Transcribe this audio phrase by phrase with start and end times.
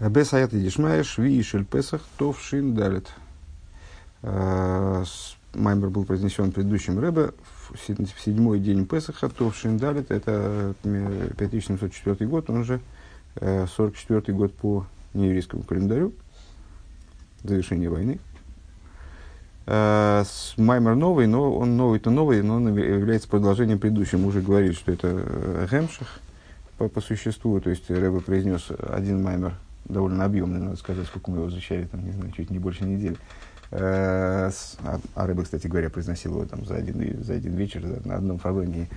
[0.00, 3.08] Без аята дишмая шви шель песах товшин далит.
[4.22, 5.04] Э,
[5.54, 7.30] Маймер был произнесен предыдущим Рэбе
[7.70, 12.80] в седьмой день Песаха, Товшин Далит, это 5704 год, он же
[13.40, 16.12] 44 э, год по нееврейскому календарю,
[17.42, 18.18] завершение войны.
[19.66, 20.24] Э,
[20.56, 24.18] Маймер новый, но он новый-то новый, но он является продолжением предыдущего.
[24.18, 26.20] Мы уже говорили, что это Гемших
[26.78, 29.54] по, по существу, то есть Рэбе произнес один Маймер,
[29.88, 33.16] довольно объемный, надо сказать, сколько мы его изучали, там, не знаю, чуть не больше недели.
[33.70, 34.50] Э,
[34.84, 38.38] а, а рыба, кстати говоря, произносил его там за один, за один вечер на одном
[38.38, 38.88] фалонии.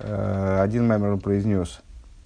[0.00, 1.80] Э, один маймер он произнес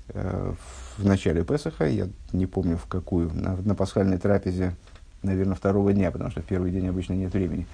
[0.09, 0.53] э,
[0.97, 4.75] в начале Песаха, я не помню в какую, на, на пасхальной трапезе,
[5.23, 7.67] наверное, второго дня, потому что в первый день обычно нет времени.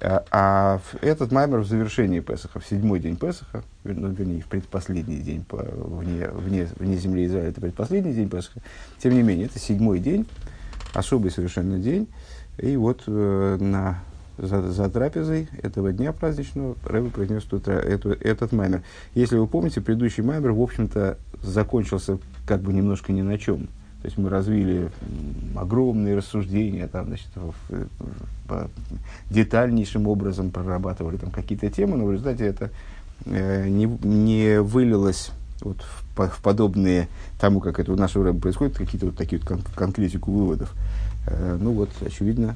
[0.00, 5.44] А этот маймер в завершении Песаха, в седьмой день Песаха, ну, вернее, в предпоследний день
[5.50, 8.60] вне, вне, вне земли Израиля, это предпоследний день Песаха,
[8.98, 10.26] тем не менее, это седьмой день,
[10.94, 12.06] особый совершенно день,
[12.58, 13.98] и вот э, на,
[14.36, 18.82] за, за трапезой этого дня праздничного Рэбе произнес тут, эту, этот маймер.
[19.14, 23.68] Если вы помните, предыдущий маймер, в общем-то, закончился как бы немножко ни на чем.
[24.00, 24.90] То есть мы развили
[25.56, 27.52] огромные рассуждения, там, значит, в,
[28.48, 28.70] в,
[29.28, 32.70] детальнейшим образом прорабатывали там какие-то темы, но в результате это
[33.26, 35.32] э, не, не вылилось
[35.62, 37.08] вот в, в подобные
[37.40, 40.72] тому, как это у нашего рэба происходит, какие-то вот такие вот кон- конкретику выводов.
[41.26, 42.54] Э, ну вот, очевидно,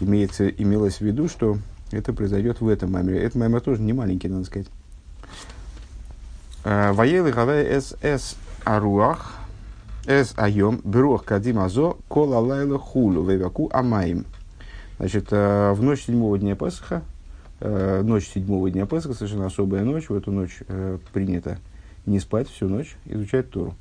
[0.00, 1.58] имеется, имелось в виду, что
[1.90, 3.20] это произойдет в этом маймере.
[3.20, 4.68] Этот маймер тоже не маленький, надо сказать.
[6.64, 9.41] Э, Воелы хавай эс эс аруах
[10.06, 14.26] эс айом бруах кадим азо кола лайла хулу веваку амаим.
[14.98, 17.02] Значит, э, в ночь седьмого дня Песаха,
[17.60, 20.58] ночь седьмого дня Песаха, совершенно особая ночь, в эту ночь
[21.12, 21.58] принято
[22.06, 23.74] не спать всю ночь, изучать Тору.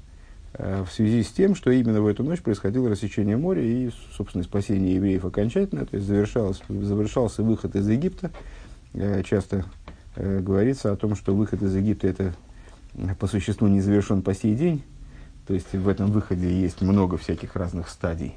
[0.54, 4.44] Э, в связи с тем, что именно в эту ночь происходило рассечение моря и, собственно,
[4.44, 8.32] спасение евреев окончательно, то есть завершался, завершался выход из Египта.
[8.94, 9.66] Э, часто
[10.16, 12.34] э, говорится о том, что выход из Египта это
[13.20, 14.84] по существу не завершен по сей день,
[15.52, 18.36] то есть в этом выходе есть много всяких разных стадий.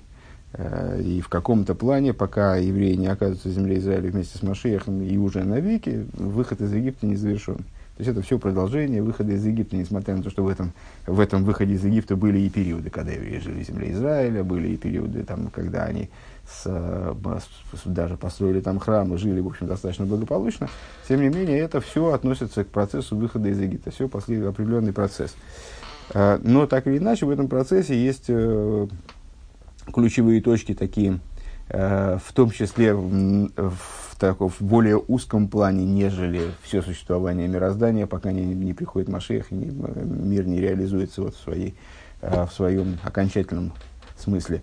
[0.99, 5.17] И в каком-то плане, пока евреи не оказываются в земле Израиля вместе с Машехом и
[5.17, 7.59] уже навеки, выход из Египта не завершен.
[7.59, 10.73] То есть это все продолжение выхода из Египта, несмотря на то, что в этом,
[11.07, 14.71] в этом выходе из Египта были и периоды, когда евреи жили в земле Израиля, были
[14.71, 16.11] и периоды, там, когда они
[16.45, 20.69] с, с, даже построили там храм и жили, в общем, достаточно благополучно.
[21.09, 25.37] Тем не менее, это все относится к процессу выхода из Египта, все после определенный процесс.
[26.13, 28.87] А, но так или иначе, в этом процессе есть э,
[29.93, 31.21] ключевые точки такие,
[31.69, 33.51] э, в том числе в,
[34.19, 39.55] таком, в более узком плане, нежели все существование мироздания, пока не, не приходит Машех, и
[39.55, 41.75] не, мир не реализуется вот в, своей,
[42.21, 43.73] э, в своем окончательном
[44.19, 44.63] смысле.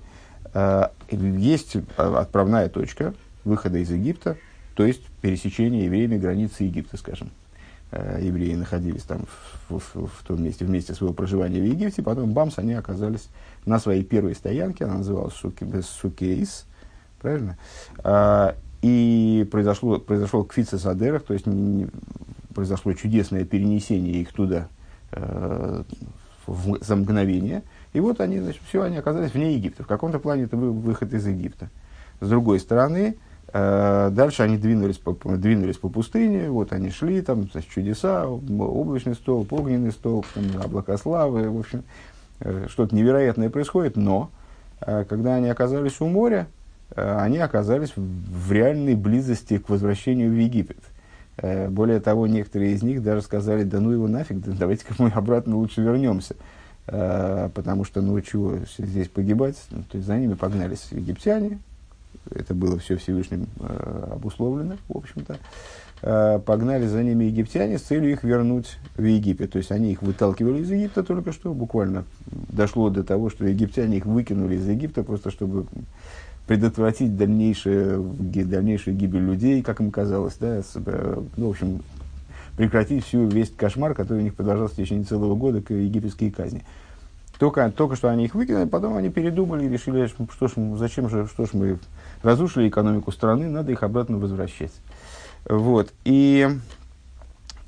[0.54, 3.14] Э, есть отправная точка
[3.44, 4.38] выхода из Египта,
[4.76, 7.32] то есть пересечение евреями границы Египта, скажем.
[7.92, 9.26] Евреи находились там
[9.68, 13.28] в, в, в том месте, в месте своего проживания в Египте, потом, бамс, они оказались
[13.66, 15.36] на своей первой стоянке, она называлась
[15.86, 16.66] Сукейс,
[17.20, 17.58] правильно?
[18.04, 21.88] А, и произошло, произошел кфица садерах, то есть не, не,
[22.54, 24.70] произошло чудесное перенесение их туда
[25.12, 25.84] э,
[26.48, 27.64] в, за мгновение.
[27.94, 29.84] И вот они, значит, все, они оказались вне Египта.
[29.84, 31.70] В каком-то плане это выход из Египта.
[32.22, 37.50] С другой стороны, э, дальше они двинулись по, двинулись по пустыне, вот они шли, там,
[37.52, 41.84] значит, чудеса, облачный стол, огненный стол, там, облака славы, в общем,
[42.40, 44.30] э, что-то невероятное происходит, но
[44.80, 46.48] э, когда они оказались у моря,
[46.96, 50.80] Э, они оказались в реальной близости к возвращению в Египет.
[51.38, 55.10] Э, более того, некоторые из них даже сказали, да ну его нафиг, да давайте-ка мы
[55.10, 56.36] обратно лучше вернемся.
[56.88, 59.56] Э, потому что, ну чего здесь погибать?
[59.72, 61.60] Ну, то есть за ними погнались египтяне,
[62.30, 63.48] это было все Всевышним
[64.12, 65.38] обусловлено, в общем-то.
[66.46, 69.52] Погнали за ними египтяне с целью их вернуть в Египет.
[69.52, 73.98] То есть они их выталкивали из Египта только что, буквально дошло до того, что египтяне
[73.98, 75.68] их выкинули из Египта, просто чтобы
[76.48, 81.82] предотвратить дальнейшую, дальнейшую гибель людей, как им казалось, да, с, э, ну, в общем,
[82.58, 86.64] прекратить всю весь кошмар, который у них продолжался в течение целого года, к египетские казни.
[87.42, 91.26] Только, только что они их выкинули, потом они передумали и решили, что ж, зачем же,
[91.26, 91.80] что ж мы
[92.22, 94.72] разрушили экономику страны, надо их обратно возвращать.
[95.50, 95.92] Вот.
[96.06, 96.48] И,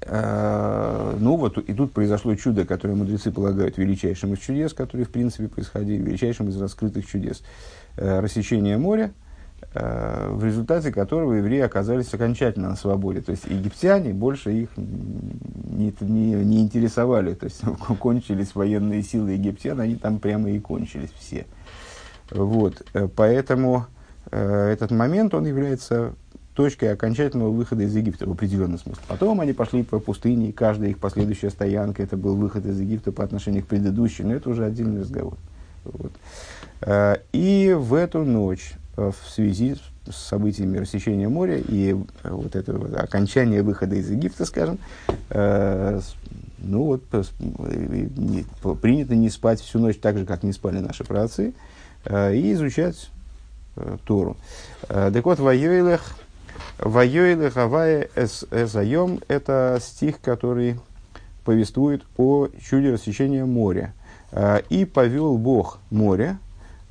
[0.01, 5.09] э, ну вот, и тут произошло чудо, которое мудрецы полагают величайшим из чудес, которые, в
[5.09, 7.41] принципе, происходили, величайшим из раскрытых чудес.
[7.97, 9.11] Э, рассечения моря,
[9.73, 13.21] в результате которого евреи оказались окончательно на свободе.
[13.21, 17.33] То есть египтяне больше их не, не, не интересовали.
[17.33, 17.61] То есть
[17.99, 21.45] кончились военные силы египтян, они там прямо и кончились все.
[22.29, 22.85] Вот,
[23.15, 23.87] поэтому
[24.31, 26.13] этот момент, он является
[26.55, 29.03] точкой окончательного выхода из Египта в определенном смысле.
[29.07, 33.11] Потом они пошли по пустыне, и каждая их последующая стоянка это был выход из Египта
[33.11, 35.37] по отношению к предыдущей, но это уже отдельный разговор.
[35.83, 36.11] Вот.
[36.81, 39.75] Э, и в эту ночь, э, в связи
[40.09, 44.77] с событиями рассечения моря и э, вот это вот окончание выхода из Египта, скажем,
[45.29, 47.03] ну вот
[48.81, 51.53] принято не спать всю ночь так же, как не спали наши праотцы,
[52.05, 53.09] и изучать
[54.05, 54.37] Тору.
[54.87, 56.01] Так вот, Вайоилех
[56.79, 60.79] Вайойлы Хавая Эзайом– это стих, который
[61.45, 63.93] повествует о чуде рассечения моря.
[64.69, 66.37] «И повел Бог море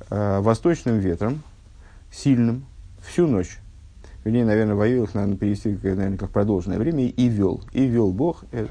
[0.09, 1.43] восточным ветром,
[2.13, 2.65] сильным,
[3.01, 3.59] всю ночь».
[4.23, 7.61] Вернее, наверное, воюил их надо перевести наверное, как продолженное время, и вел.
[7.73, 8.67] И вел Бог э,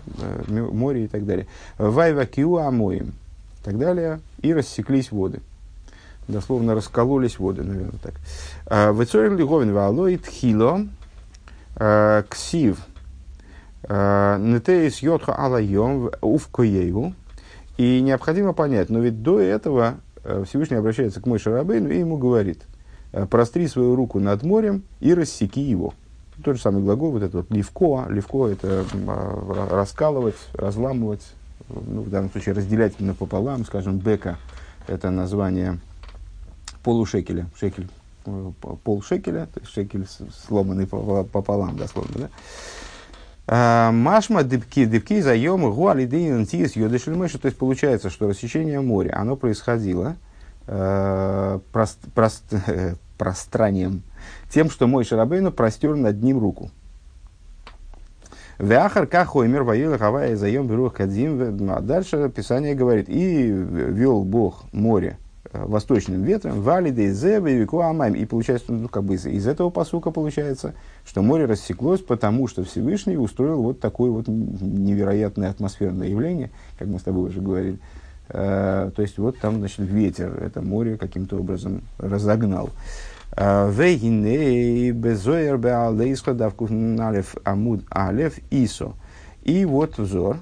[0.48, 1.46] э, море и так далее.
[1.76, 3.08] Вайва киу амоим.
[3.60, 4.20] И так далее.
[4.40, 5.40] И рассеклись воды.
[6.26, 8.14] Дословно раскололись воды, наверное, так.
[8.64, 10.86] А, Вецорин лиговин ваалоид хило
[11.76, 12.78] Э, ксив
[13.88, 17.14] э, нетеис йотха алайом увкоею.
[17.78, 22.18] И необходимо понять, но ведь до этого э, Всевышний обращается к Мойше Рабейну и ему
[22.18, 22.62] говорит,
[23.30, 25.94] простри свою руку над морем и рассеки его.
[26.42, 28.84] Тот же самый глагол, вот этот вот ливко, ливко это
[29.70, 31.22] раскалывать, разламывать,
[31.68, 34.38] ну, в данном случае разделять напополам, скажем, бека,
[34.88, 35.78] это название
[36.82, 37.88] полушекеля, шекель
[38.24, 40.06] пол шекеля, то есть шекель
[40.46, 42.28] сломанный пополам, дословно, да?
[43.46, 47.38] А, Машма дыбки, дыбки заемы гуалидейн тиес йодешельмэши.
[47.38, 50.16] То есть получается, что рассечение моря, оно происходило
[50.72, 52.44] э, прост, прост,
[53.18, 54.02] пространием,
[54.50, 56.70] тем, что мой Шарабейну простер над ним руку.
[58.58, 61.70] Вяхар кахоймер воила хавая заем берух кадзим.
[61.70, 65.18] А дальше Писание говорит, и вел Бог море
[65.54, 68.14] Э, восточным ветром, валиды зевы амайм.
[68.14, 70.74] И получается, ну, как бы из, из этого посука получается,
[71.04, 76.98] что море рассеклось, потому что Всевышний устроил вот такое вот невероятное атмосферное явление, как мы
[76.98, 77.78] с тобой уже говорили.
[78.32, 82.70] Э, то есть, вот там, значит, ветер это море каким-то образом разогнал.
[83.36, 83.70] Э,
[87.44, 88.94] амуд алев исо.
[89.42, 90.38] И вот взор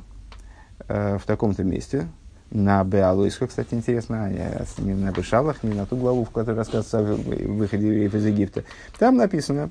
[0.88, 2.06] э, в таком-то месте,
[2.50, 6.98] на Беалуисха, кстати, интересно, а не на Бешалах, не на ту главу, в которой рассказывается
[6.98, 8.64] о выходе евреев из Египта.
[8.98, 9.70] Там написано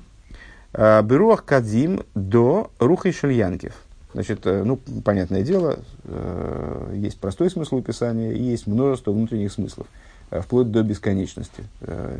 [0.72, 3.74] «А, Беруах Кадим до Рухай Шельянкив.
[4.12, 9.86] Значит, э, ну, понятное дело, э, есть простой смысл у и есть множество внутренних смыслов,
[10.30, 11.64] э, вплоть до бесконечности.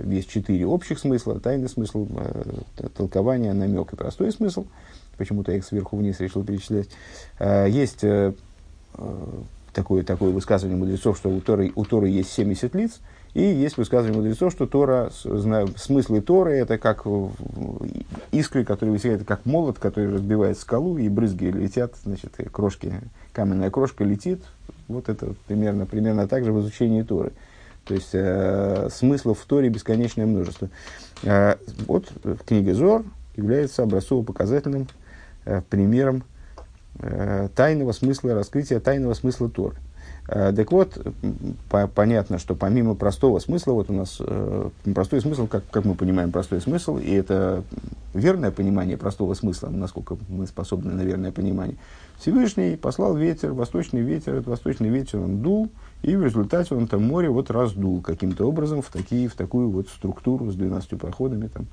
[0.07, 2.07] Есть четыре общих смысла, тайный смысл,
[2.97, 4.67] толкование, намек и простой смысл.
[5.17, 6.89] Почему-то я их сверху вниз решил перечислять.
[7.41, 8.05] Есть
[9.73, 13.01] такое, такое высказывание мудрецов, что у Торы, у Торы есть 70 лиц,
[13.35, 15.11] и есть высказывание мудрецов, что Тора,
[15.77, 17.07] смыслы Торы это как
[18.33, 22.93] искры, которые высекают, как молот, который разбивает скалу, и брызги летят, значит, крошки,
[23.33, 24.43] каменная крошка летит.
[24.89, 27.33] Вот это примерно, примерно так же в изучении Торы.
[27.85, 30.69] То есть э, смыслов в Торе бесконечное множество.
[31.23, 31.57] Э,
[31.87, 32.09] вот
[32.47, 33.05] книга Зор
[33.37, 34.89] является образцово-показательным
[35.45, 36.25] э, примером
[37.03, 39.77] Э, тайного смысла, раскрытия тайного смысла Торы.
[40.29, 40.99] Э, так вот,
[41.69, 45.95] по, понятно, что помимо простого смысла, вот у нас э, простой смысл, как, как мы
[45.95, 47.65] понимаем простой смысл, и это
[48.15, 51.77] верное понимание простого смысла, насколько мы способны на верное понимание.
[52.19, 55.71] Всевышний послал ветер, восточный ветер, этот восточный ветер он дул,
[56.03, 59.89] и в результате он там море вот раздул каким-то образом в, такие, в такую вот
[59.89, 61.67] структуру с 12 проходами там,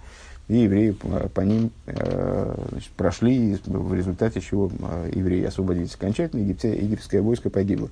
[0.47, 6.41] и евреи по, по ним э, значит, прошли, в результате чего э, евреи освободились окончательно,
[6.41, 7.89] египте, египетское войско погибло.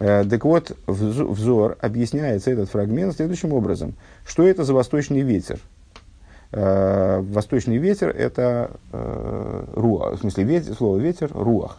[0.00, 3.94] Э, так вот, взор объясняется этот фрагмент следующим образом.
[4.26, 5.60] Что это за восточный ветер?
[6.52, 11.78] Э, восточный ветер– это э, руах, в смысле ветер, слово ветер– руах.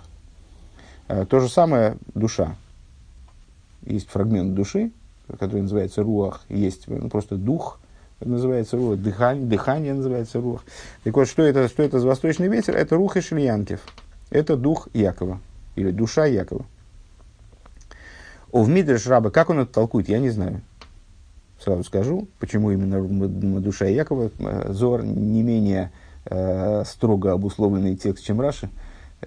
[1.08, 2.56] То же самое душа.
[3.84, 4.92] Есть фрагмент души,
[5.40, 7.80] который называется руах, есть ну, просто дух–
[8.20, 10.64] называется рух, дыхание, дыхание называется рух.
[11.04, 12.76] Так вот, что это, что это за восточный ветер?
[12.76, 13.82] Это рух и шильянкев.
[14.30, 15.40] Это дух Якова,
[15.76, 16.66] или душа Якова.
[18.56, 20.62] О, в Мидреш Раба, как он это толкует, я не знаю.
[21.60, 24.32] Сразу скажу, почему именно душа Якова.
[24.40, 25.92] Э, Зор не менее
[26.24, 28.70] э, строго обусловленный текст, чем Раши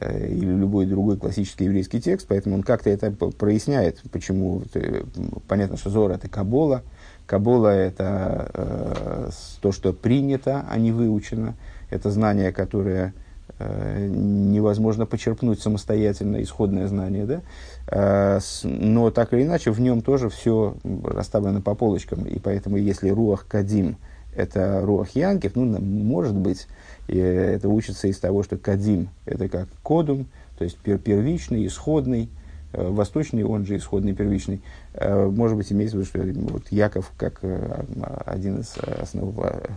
[0.01, 4.63] э, или любой другой классический еврейский текст, поэтому он как-то это проясняет, почему.
[4.73, 5.03] Э,
[5.47, 6.83] понятно, что Зор это Кабола,
[7.27, 9.31] Кабола– это э,
[9.61, 11.55] то, что принято, а не выучено.
[11.91, 13.13] Это знание, которое
[13.59, 17.43] э, невозможно почерпнуть самостоятельно исходное знание, да?
[17.91, 23.11] Э, но так или иначе в нем тоже все расставлено по полочкам, и поэтому если
[23.11, 23.97] руах кадим–
[24.37, 26.69] это руах янкев, ну, может быть,
[27.09, 30.27] это учится из того, что кадим– это как кодум,
[30.59, 32.29] то есть первичный, исходный,
[32.71, 34.61] Э, восточный, он же исходный, первичный,
[34.93, 37.85] э, может быть, имеется в виду, что вот Яков, как э,
[38.27, 39.35] один из основ,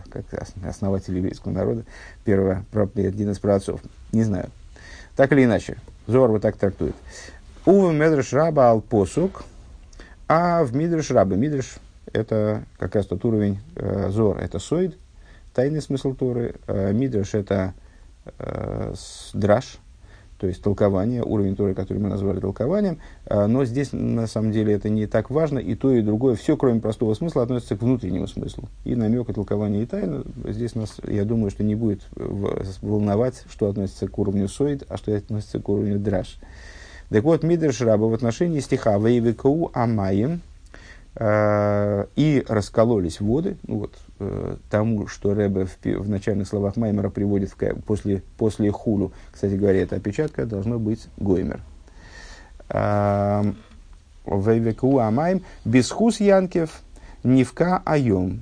[0.09, 0.25] как
[0.67, 1.85] основателей еврейского народа,
[2.25, 2.65] первого,
[2.95, 3.79] один из праотцов,
[4.11, 4.49] не знаю.
[5.15, 5.77] Так или иначе,
[6.07, 6.95] Зор вот так трактует.
[7.63, 9.43] Увы Медреш Раба ал посук,
[10.27, 11.75] а в Мидреш Раба, Мидреш
[12.11, 13.59] это как раз тот уровень
[14.09, 14.97] Зор, это Сойд,
[15.53, 17.75] тайный смысл Торы, Мидреш это
[19.33, 19.77] драж,
[20.39, 22.97] то есть толкование, уровень Торы, который мы назвали толкованием.
[23.27, 26.57] А, но здесь, на самом деле, это не так важно, и то, и другое, все,
[26.57, 28.67] кроме простого смысла, относится к внутреннему смыслу.
[28.85, 33.69] И намек, и толкование, и тайна, здесь нас, я думаю, что не будет волновать, что
[33.69, 36.39] относится к уровню соид, а что относится к уровню драж.
[37.11, 40.39] Так вот, Мидрш Раба в отношении стиха «Вейвекау амаем»
[41.15, 47.09] а, и раскололись воды, ну вот, э, тому, что Рэбе в, в начальных словах Маймера
[47.09, 49.11] приводит в, после, после хулу.
[49.33, 51.59] Кстати говоря, эта опечатка должно быть Гоймер.
[54.25, 56.81] Вейвеку амайм бесхус янкев
[57.23, 58.39] нивка айом.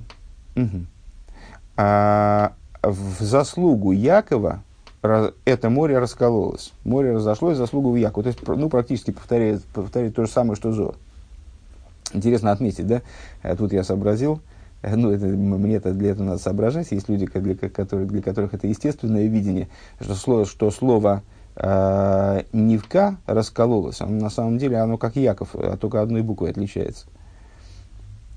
[1.76, 4.62] А в заслугу Якова
[5.02, 6.72] это море раскололось.
[6.84, 8.22] Море разошлось в заслугу Якова.
[8.24, 10.96] То есть, ну, практически повторяет, повторяет то же самое, что Зор.
[12.12, 13.02] Интересно отметить, да?
[13.42, 14.40] А тут я сообразил,
[14.82, 18.66] ну, это, мне это для этого надо соображать, есть люди, для, которые, для которых это
[18.66, 19.68] естественное видение,
[20.00, 21.22] что слово, что слово
[21.56, 27.06] э, «нивка» раскололось, оно, на самом деле оно как Яков, а только одной буквой отличается.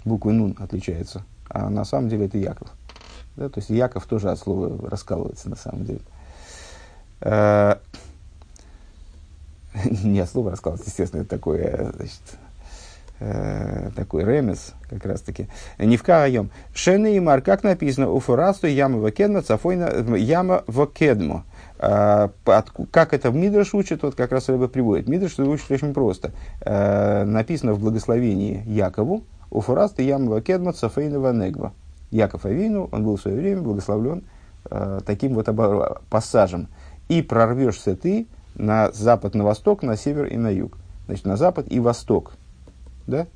[0.06, 2.68] Буквой «нун» отличается, а на самом деле это Яков.
[3.38, 3.50] Да?
[3.50, 6.02] То есть Яков тоже от слова раскалывается на самом деле.
[7.24, 7.76] Э,
[10.04, 12.22] не от слова раскалывается, естественно, это такое, значит,
[13.26, 15.48] Э, такой ремес, как раз таки.
[15.78, 16.50] Не в.
[16.74, 21.46] Шены и мар, как написано, у фурасту яма вакедма, цафойна яма вакедмо.
[21.78, 25.08] Как это в Мидраш учит, вот как раз Рэбе приводит.
[25.08, 26.32] Мидраш учит очень просто.
[26.66, 31.72] Написано в благословении Якову, у фурасту яма вакедма, цафойна ванегва.
[32.12, 34.24] Яков Авину, он был в свое время благословлен
[35.06, 35.48] таким вот
[36.10, 36.68] пассажем.
[37.18, 40.78] И прорвешься ты на запад, на восток, на север и на юг.
[41.06, 42.34] Значит, на запад и восток
[43.08, 43.28] да?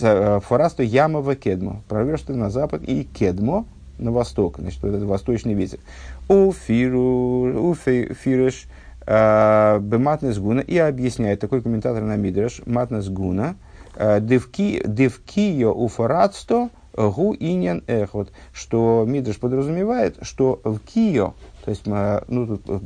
[0.00, 1.82] Э, Фарасту Ямова Кедмо.
[1.88, 3.66] Прорвешь ты на запад и Кедмо
[3.98, 4.58] на восток.
[4.58, 5.80] Значит, вот это восточный ветер.
[6.28, 8.66] У фиру, у фиреш
[9.06, 10.60] э, бематнес гуна.
[10.60, 13.56] И объясняет такой комментатор на Мидреш, матнес гуна.
[13.96, 18.30] Э, девкио у фарадсто гу иньян эхот.
[18.52, 21.34] Что Мидреш подразумевает, что в Кио,
[21.68, 21.84] то есть,
[22.28, 22.82] ну, тут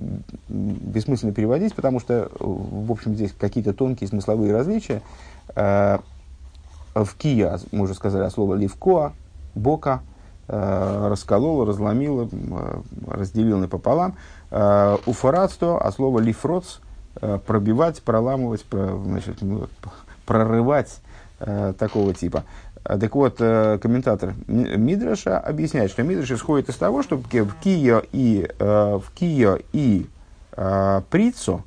[0.49, 5.03] бессмысленно переводить, потому что, в общем, здесь какие-то тонкие смысловые различия.
[5.55, 5.99] Э,
[6.93, 9.13] в Кия, мы уже сказали, слово ливкоа,
[9.55, 10.01] бока,
[10.49, 14.17] э, расколол, разломил, э, разделил напополам.
[14.51, 16.81] Уфарадство, а слово лифроц,
[17.47, 19.69] пробивать, проламывать, значит, ну,
[20.27, 21.01] прорывать
[21.39, 22.43] такого типа.
[22.83, 29.05] Так вот, комментатор Мидраша объясняет, что Мидраш исходит из того, что в Кио и, в
[29.15, 30.07] Кио и
[31.11, 31.65] Прицо,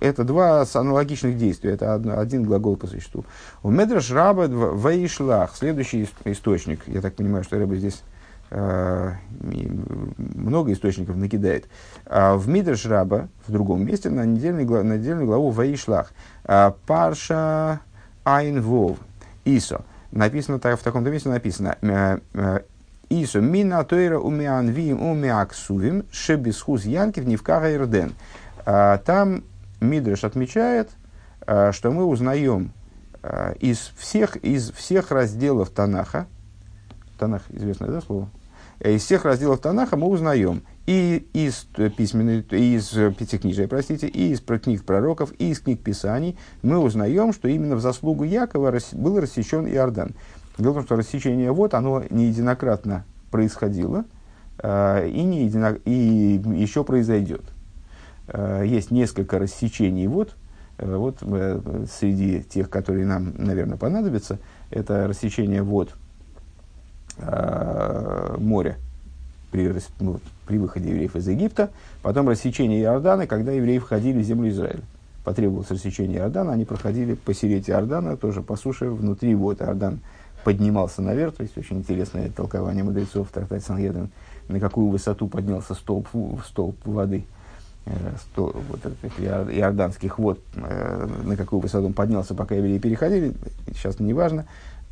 [0.00, 3.24] это два аналогичных действия, это один глагол по существу.
[3.62, 8.02] У Медраш Раба Вейшлах, следующий источник, я так понимаю, что Рэба здесь
[8.50, 9.12] э,
[10.16, 11.66] много источников накидает.
[12.06, 16.12] А в Мидраш Раба, в другом месте, на недельную, главу Вейшлах,
[16.44, 17.80] а, Парша
[18.24, 18.98] Айн Вов,
[19.44, 19.84] Исо.
[20.10, 22.60] Написано так, в таком-то месте написано, э, э,
[23.10, 28.14] Исо, мина тойра умиан вим умиаксувим, шебисхуз янкив нивкага ирден.
[28.66, 29.44] А, там
[29.80, 30.90] Мидриш отмечает,
[31.46, 32.72] э, что мы узнаем
[33.22, 36.26] э, из всех, из всех разделов Танаха,
[37.18, 38.28] Танах известное да, слово,
[38.80, 41.66] э, из всех разделов Танаха мы узнаем и из
[41.98, 47.46] письменной, из пятикнижия, простите, и из книг пророков, и из книг Писаний, мы узнаем, что
[47.46, 50.14] именно в заслугу Якова был рассечен Иордан.
[50.56, 54.06] Дело в том, что рассечение вот, оно не единократно происходило,
[54.62, 57.42] и, не едино, и еще произойдет.
[58.28, 60.36] Э, есть несколько рассечений вод.
[60.78, 64.38] Э, вот э, среди тех, которые нам, наверное, понадобятся,
[64.70, 65.94] это рассечение вод
[68.38, 68.78] моря
[69.50, 71.70] при, ну, при выходе евреев из Египта,
[72.02, 74.82] потом рассечение Иордана, когда евреи входили в землю Израиля.
[75.24, 79.60] Потребовалось рассечение Иордана, они проходили по серете Иордана, тоже по суше, внутри вод.
[79.60, 80.00] Иордан
[80.44, 84.10] поднимался наверх, то есть очень интересное толкование мудрецов в трактате Сангедрин,
[84.48, 86.08] на какую высоту поднялся столб,
[86.46, 87.24] столб воды,
[87.86, 93.34] э, стол, вот этих иорданских вод, э, на какую высоту он поднялся, пока евреи переходили,
[93.74, 94.46] сейчас не важно.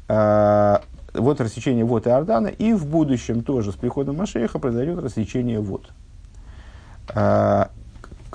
[0.09, 0.79] Э,
[1.17, 5.91] вот рассечение вод Иордана, и в будущем тоже с приходом Машеха произойдет рассечение вод.
[7.15, 7.67] Э,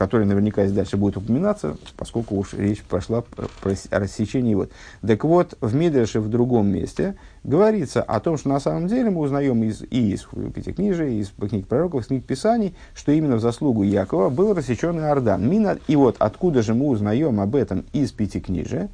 [0.01, 4.71] который наверняка здесь дальше будет упоминаться, поскольку уж речь прошла про рассечение вот.
[5.05, 9.21] Так вот, в Мидреше в другом месте говорится о том, что на самом деле мы
[9.21, 10.23] узнаем из, и из
[10.55, 14.97] Пятикнижия, и из книг пророков, из книг Писаний, что именно в заслугу Якова был рассечен
[14.99, 15.47] Иордан.
[15.47, 18.89] Мина, и вот откуда же мы узнаем об этом из Пятикнижия?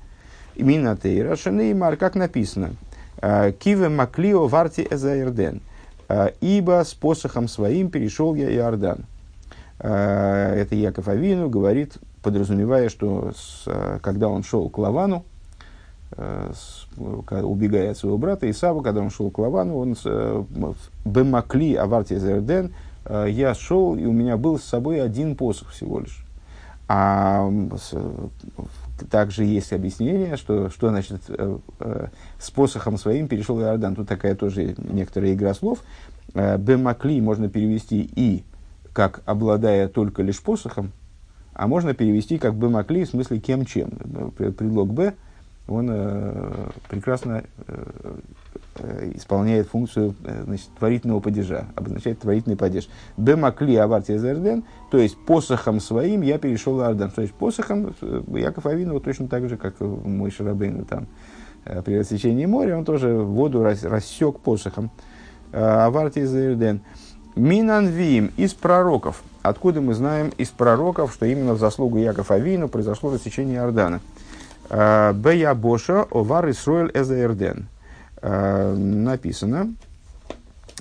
[0.57, 2.86] Мина Тейра Шанеймар, как написано, «Э,
[3.19, 5.61] Киве Маклио Варти Эзаирден,
[6.09, 9.05] «Э, ибо с посохом своим перешел я Иордан.
[9.79, 15.23] Э, это Яков Авину говорит, подразумевая, что с, э, когда он шел к Лавану,
[16.15, 19.95] э, с, убегая от своего брата Исава, когда он шел к Лавану, он
[21.05, 22.73] Бемакли Аварти Зерден,
[23.09, 26.26] я шел, и у меня был с собой один посох всего лишь.
[26.89, 27.93] А с,
[29.09, 31.21] также есть объяснение, что, что значит
[32.39, 33.95] с посохом своим перешел Иордан.
[33.95, 35.83] Тут такая тоже некоторая игра слов.
[36.33, 38.43] Бемакли можно перевести и
[38.93, 40.91] как обладая только лишь посохом,
[41.53, 43.89] а можно перевести как бы макли в смысле кем чем.
[44.37, 45.13] Предлог Б,
[45.67, 48.15] он э, прекрасно э,
[48.75, 52.87] э, исполняет функцию э, значит, творительного падежа, обозначает творительный падеж.
[53.17, 57.11] Б макли аварти зерден, то есть посохом своим я перешел Ардан.
[57.11, 61.07] То есть посохом э, Яков Авинова точно так же, как мой Шарабейн там
[61.83, 64.89] при рассечении моря, он тоже воду рас, рассек посохом.
[65.51, 66.81] Аварти зерден.
[67.35, 69.21] Минанвиим из пророков.
[69.43, 73.99] Откуда мы знаем из пророков, что именно в заслугу Яков Авину произошло рассечение Иордана?
[74.69, 77.67] «Э, Бея Боша овар Исруэль эзаэрден.
[78.21, 79.73] Э, написано,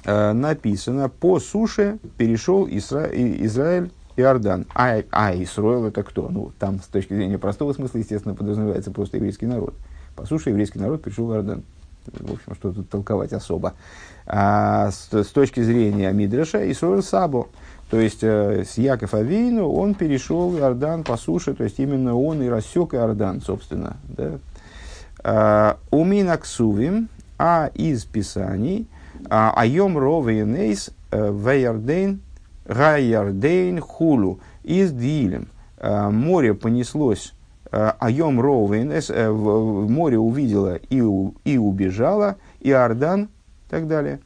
[0.04, 3.08] э, написано, по суше перешел Исра...
[3.12, 4.66] Израиль Иордан.
[4.74, 6.28] А, а Исруэл это кто?
[6.28, 9.74] Ну, там с точки зрения простого смысла, естественно, подразумевается просто еврейский народ.
[10.14, 11.62] По суше еврейский народ перешел в Иордан.
[12.06, 13.74] В общем, что тут толковать особо.
[14.26, 17.48] А с, с точки зрения Мидреша, Исруэль Сабо,
[17.90, 22.42] то есть э, с Яков Авейну он перешел Иордан по суше, то есть именно он
[22.42, 23.96] и рассек Иордан, собственно.
[24.08, 24.38] Да?
[25.22, 26.28] А, Умин
[27.38, 28.86] а из Писаний,
[29.30, 32.20] а, Айом Ровейнейс э, Вейардейн
[32.66, 35.48] Гайярдейн Хулу из Дилем.
[35.78, 37.34] А, море понеслось
[37.70, 41.02] Айом Роуэйнес, в море увидела и,
[41.44, 44.20] и убежала, и Иордан и так далее.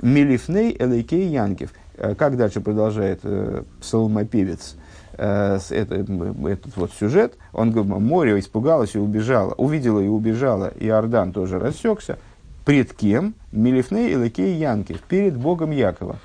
[0.00, 1.70] Милифней Элейкей Янкев.
[1.98, 4.76] Э, как дальше продолжает э, псалмопевец
[5.14, 7.36] э, это, этот вот сюжет?
[7.52, 12.18] Он говорит, море испугалось и убежало, увидела и убежала, и Иордан тоже рассекся.
[12.64, 13.34] Пред кем?
[13.50, 15.00] Милифней Элейкей Янкев.
[15.02, 16.18] Перед Богом Якова.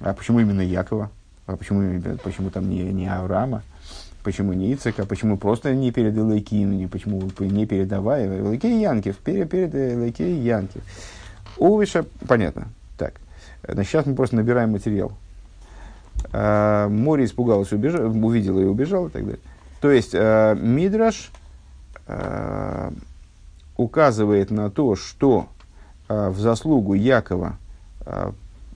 [0.00, 1.10] А почему именно Якова?
[1.46, 3.62] А почему, почему там не, не Авраама?
[4.22, 5.06] Почему не Ицека?
[5.06, 6.76] Почему просто не перед Элейким?
[6.76, 8.48] Не, почему не перед Аваева?
[8.48, 9.16] Элейкей Янкев.
[9.16, 10.82] Перед, перед Элейкей Янкев.
[11.56, 12.68] Увиша, понятно.
[13.66, 15.12] Сейчас мы просто набираем материал.
[16.32, 19.40] А, море испугалось, убежало, увидело и убежало и так далее.
[19.80, 21.30] То есть, а, Мидраш
[22.06, 22.92] а,
[23.76, 25.48] указывает на то, что
[26.08, 27.56] в заслугу Якова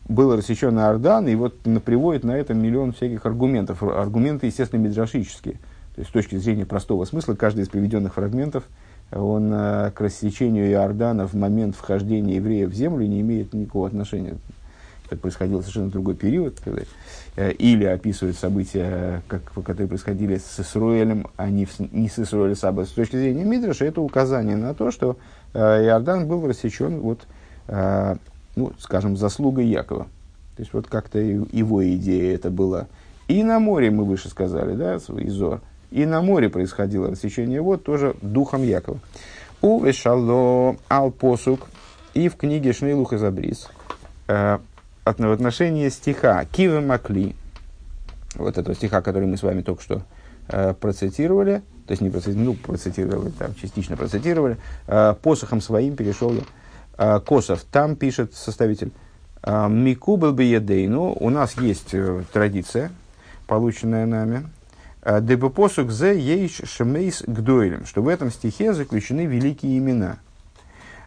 [0.08, 3.82] был рассечен Ордан, и вот приводит на это миллион всяких аргументов.
[3.82, 5.54] Аргументы, естественно, мидрашические.
[5.94, 8.64] То есть, с точки зрения простого смысла, каждый из приведенных фрагментов–
[9.12, 14.36] он к рассечению Иордана в момент вхождения евреев в землю не имеет никакого отношения.
[15.08, 16.82] Это происходило совершенно другой период, когда,
[17.36, 22.56] э, или описывает события, как, которые происходили с Исруэлем, а не, в, не с Исруэлем
[22.56, 22.84] Саба.
[22.84, 25.16] С точки зрения Мидраша, это указание на то, что
[25.54, 27.26] э, Иордан был рассечен, вот,
[27.68, 28.16] э,
[28.56, 30.04] ну, скажем, заслугой Якова.
[30.56, 32.88] То есть, вот как-то его идея это была.
[33.28, 38.16] И на море, мы выше сказали, да, Изор, и на море происходило рассечение вод, тоже
[38.22, 38.98] духом Якова.
[39.62, 41.68] У Вешало Алпосук
[42.14, 43.68] и в книге Шнейлух и Забрис
[44.28, 44.58] э,
[45.14, 47.34] в отношении стиха Кива Макли,
[48.34, 50.02] вот этого стиха, который мы с вами только что
[50.48, 56.32] э, процитировали, то есть не процитировали, ну, процитировали, там, частично процитировали, э, посохом своим перешел
[56.32, 56.42] я.
[56.98, 58.92] Э, Косов, там пишет составитель,
[59.42, 62.90] э, Мику был бы едейну, у нас есть э, традиция,
[63.46, 64.46] полученная нами,
[65.08, 70.16] Э, Дебопосук зе ейш шемейс гдойлем, что в этом стихе заключены великие имена.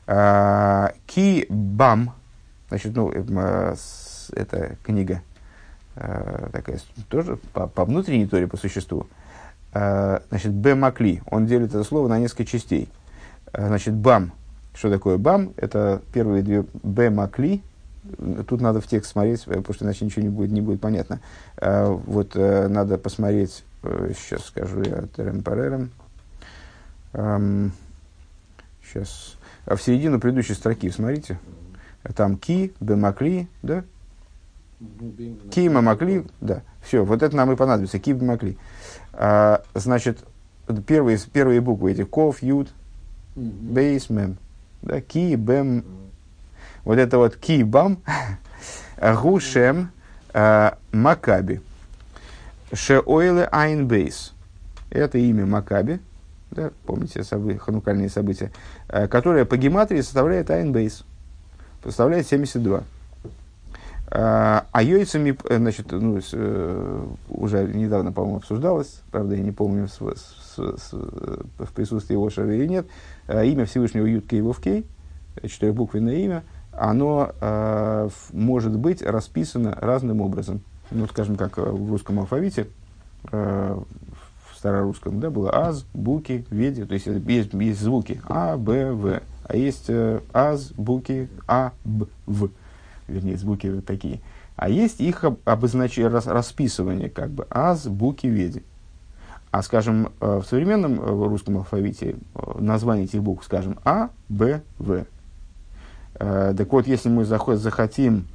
[0.08, 2.14] Э, ки бам,
[2.70, 3.76] значит, ну, э,
[4.34, 5.22] это книга
[5.96, 6.80] такая,
[7.10, 9.08] тоже по, по внутренней торе, по существу.
[9.74, 12.88] Значит, б он делит это слово на несколько частей.
[13.54, 14.32] Значит, бам,
[14.74, 15.54] Что такое бам?
[15.58, 17.62] Это первые две б.
[18.48, 21.20] Тут надо в текст смотреть, потому что иначе ничего не будет, не будет понятно.
[21.60, 25.92] Вот надо посмотреть, сейчас скажу я, терем паререм.
[28.84, 29.36] Сейчас.
[29.66, 31.38] А в середину предыдущей строки, смотрите.
[32.16, 33.84] Там ки, бемакли, да?
[35.52, 36.62] Ки, мамакли, да.
[36.82, 38.00] Все, вот это нам и понадобится.
[38.00, 38.58] Ки, бемакли.
[39.14, 40.20] А, значит,
[40.88, 42.04] первые, первые буквы эти.
[42.04, 42.70] Ков, ют,
[43.36, 44.38] бейс, мем.
[44.82, 45.84] Да, ки, бем.
[46.86, 48.00] Вот это вот ки, бам.
[49.22, 49.92] Гушем,
[50.34, 51.62] а, макаби.
[52.72, 54.34] Шеойле айн бейс.
[54.90, 56.00] Это имя Макаби
[56.52, 58.52] да, помните собы, ханукальные события,
[58.88, 61.06] э, которая по гематрии составляет Айнбейс,
[61.84, 62.84] составляет 72.
[64.12, 69.88] А, а йойцами, э, значит, ну, э, уже недавно, по-моему, обсуждалось, правда, я не помню,
[69.88, 72.88] с, с, с, в присутствии Ошера или нет,
[73.28, 74.86] имя Всевышнего Ютка и Вовкей,
[75.44, 80.62] четырехбуквенное имя, оно э, может быть расписано разным образом.
[80.92, 82.68] Ну, скажем, как в русском алфавите,
[83.32, 83.80] э,
[84.60, 89.58] старорусском, да, было аз, буки, веди, то есть есть, есть звуки а, б, в, а
[89.58, 92.52] есть э, аз, буки, а, б, в,
[93.08, 94.22] вернее, звуки такие.
[94.56, 98.62] А есть их обозначение, рас, расписывание, как бы, аз, буки, веди.
[99.50, 102.18] А, скажем, э, в современном э, русском алфавите
[102.60, 105.06] название этих букв, скажем, А, Б, В.
[106.14, 108.28] Так вот, если мы захотим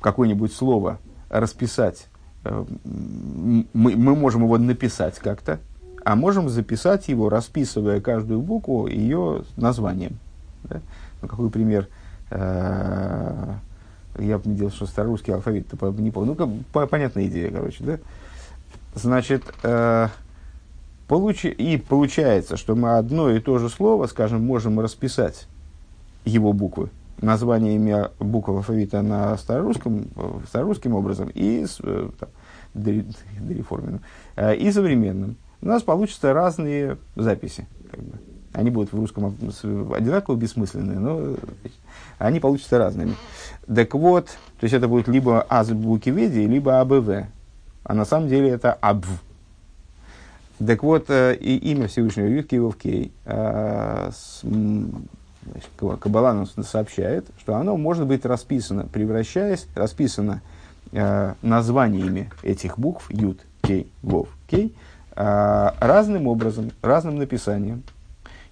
[0.00, 2.08] какое-нибудь слово расписать
[2.42, 5.60] мы, мы можем его написать как-то,
[6.06, 10.20] а можем записать его, расписывая каждую букву ее названием.
[10.62, 10.80] Да?
[11.20, 11.88] Ну, какой пример?
[12.30, 13.54] Э,
[14.16, 15.66] я делал, что старорусский алфавит,
[15.98, 16.36] не помню.
[16.38, 17.98] Ну, понятная идея, короче, да?
[18.94, 20.06] Значит, э,
[21.08, 25.48] получи, и получается, что мы одно и то же слово, скажем, можем расписать
[26.24, 26.90] его буквы,
[27.20, 30.06] название имя букв алфавита на старорусском,
[30.46, 32.28] старорусским образом и э, там,
[32.74, 34.02] дореформенным,
[34.36, 35.36] э, и современным.
[35.66, 37.66] У нас получатся разные записи.
[37.90, 38.12] Как бы.
[38.52, 39.34] Они будут в русском
[39.92, 41.34] одинаково бессмысленные, но
[42.18, 43.16] они получатся разными.
[43.66, 44.26] Так вот,
[44.60, 47.26] то есть это будет либо азбукиведия, либо АБВ.
[47.82, 49.08] А на самом деле это АБВ.
[50.64, 53.12] Так вот, э, и имя Всевышнего Юткиевов Кей
[55.76, 60.42] Каббала сообщает, что оно может быть расписано, превращаясь, расписано
[60.92, 64.72] э, названиями этих букв, Юд, Кей, Вов, Кей,
[65.16, 67.82] разным образом, разным написанием.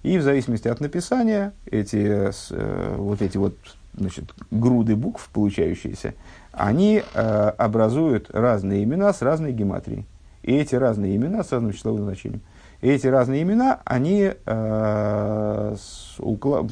[0.05, 3.55] И в зависимости от написания эти, э, вот эти вот
[3.95, 6.13] значит, груды букв, получающиеся,
[6.51, 7.21] они э,
[7.57, 10.05] образуют разные имена с разной гематрией.
[10.43, 12.41] И эти разные имена с разным числовым значением.
[12.81, 15.75] И эти разные имена, они э,
[16.19, 16.67] укла,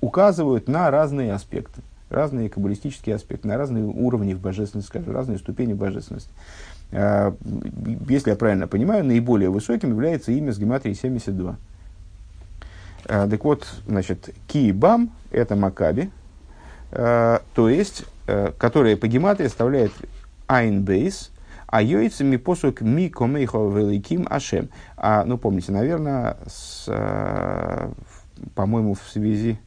[0.00, 5.72] указывают на разные аспекты разные каббалистические аспекты, на разные уровни в божественности, скажем, разные ступени
[5.72, 6.30] божественности.
[6.92, 7.34] А,
[8.08, 11.56] если я правильно понимаю, наиболее высоким является имя с гематрией 72.
[13.06, 16.10] А, так вот, значит, Киебам– это Макаби,
[16.92, 18.04] а, то есть,
[18.58, 19.92] которая по гематрии составляет
[20.46, 21.30] Айн Бейс,
[21.66, 24.68] а йойцами посук ми комейхо великим ашем.
[24.96, 26.88] А, ну, помните, наверное, с,
[28.54, 29.58] по-моему, в связи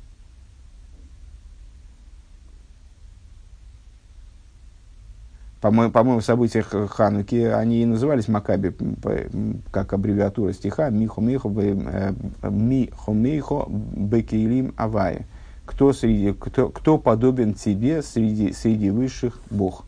[5.64, 8.76] по-моему, по в событиях Хануки они и назывались Макаби,
[9.72, 12.14] как аббревиатура стиха Михо Михо э,
[12.50, 15.26] Михо Михо Бекейлим Авае.
[15.66, 19.86] Кто, среди, кто, кто подобен тебе среди, среди высших Бог?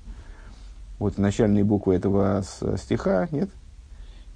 [0.97, 2.41] Вот начальные буквы этого
[2.77, 3.49] стиха, нет?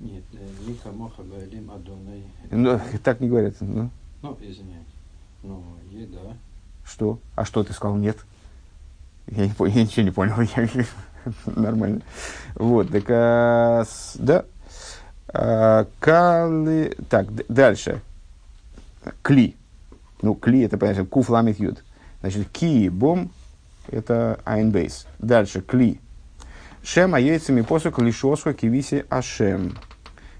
[0.02, 2.26] Нет, э, Миха Моха Бейлим Адонай.
[2.52, 3.56] Ну, так не говорят.
[3.62, 3.90] Ну,
[4.22, 4.84] ну извиняюсь.
[5.44, 6.36] Ну, еда.
[6.84, 7.18] Что?
[7.38, 7.96] А что ты сказал?
[7.96, 8.18] Нет.
[9.28, 10.36] Я, не, я ничего не понял.
[11.46, 12.02] Нормально.
[12.56, 13.84] Вот, так, а,
[14.16, 14.46] да.
[15.32, 18.02] А, кали, так, дальше.
[19.22, 19.56] Кли.
[20.22, 21.84] Ну, кли это, понятно, куф ламит юд.
[22.22, 23.32] Значит, ки бом
[23.88, 25.08] это айнбейс.
[25.20, 26.00] Дальше, кли.
[26.84, 29.78] Шем яйцами посук лишосха кивиси ашем.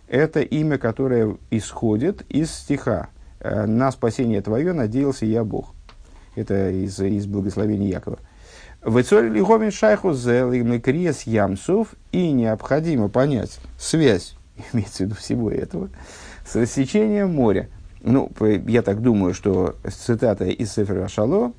[0.08, 3.10] Это имя, которое исходит из стиха.
[3.40, 5.74] «Э, На спасение твое надеялся я Бог.
[6.36, 8.20] Это из, из благословения Якова.
[8.82, 14.36] Выцорили Лиховин Шайху Зелимекриес Ямсов, и необходимо понять связь,
[14.74, 15.90] имеется в виду всего этого,
[16.46, 17.70] с рассечением моря.
[18.02, 18.32] Ну,
[18.68, 21.52] я так думаю, что цитата из Сефера Шало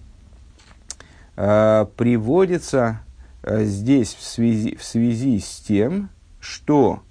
[1.36, 3.02] э, приводится
[3.42, 6.08] э, здесь в связи, в связи с тем,
[6.40, 7.02] что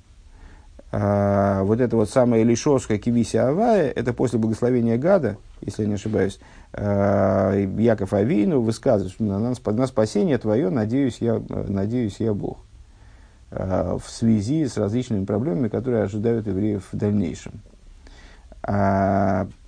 [0.92, 5.96] А, вот это вот самое лишоска кивиси авая, это после благословения Гада, если я не
[5.96, 6.40] ошибаюсь,
[6.74, 12.58] а, Яков Авину высказывает, на, на, на спасение твое, надеюсь я, надеюсь я Бог.
[13.52, 17.62] А, в связи с различными проблемами, которые ожидают евреев в дальнейшем.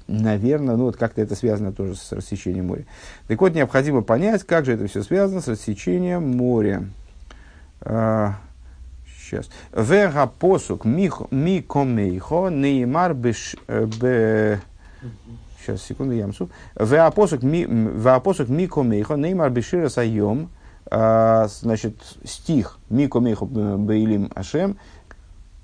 [0.08, 2.86] Наверное, ну вот как-то это связано тоже с рассечением моря.
[3.28, 6.84] Так вот, необходимо понять, как же это все связано с рассечением моря.
[9.32, 9.50] Сейчас.
[9.74, 13.56] Вега посук микомейхо неймар беш...
[13.68, 14.58] Э,
[15.60, 16.50] сейчас, секунду, я мсу.
[16.76, 20.50] Вега посук микомейхо неймар бешира сайом.
[20.90, 24.78] Значит, стих микомейхо бейлим ашем,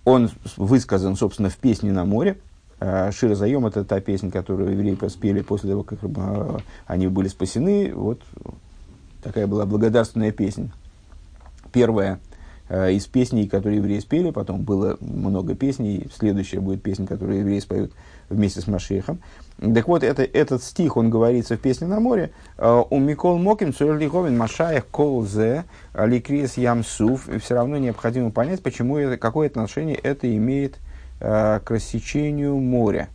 [0.06, 2.38] он высказан, собственно, в песне на море.
[2.80, 7.28] А, Шира Заем это та песня, которую евреи спели после того, как а, они были
[7.28, 7.92] спасены.
[7.94, 8.22] Вот
[9.22, 10.72] такая была благодарственная песня.
[11.74, 12.27] Первая а,
[12.70, 17.94] из песней, которые евреи спели, потом было много песней, следующая будет песня, которую евреи споют
[18.30, 19.20] вместе с Машехом.
[19.58, 22.32] Так вот, это, этот стих, он говорится в песне на море.
[22.58, 25.64] У Микол Мокин, Цурлиховин, Машаях, Колзе,
[25.96, 27.30] Ликрис Ямсуф.
[27.42, 30.78] Все равно необходимо понять, почему это, какое отношение это имеет
[31.20, 33.10] Э, к рассечению моря.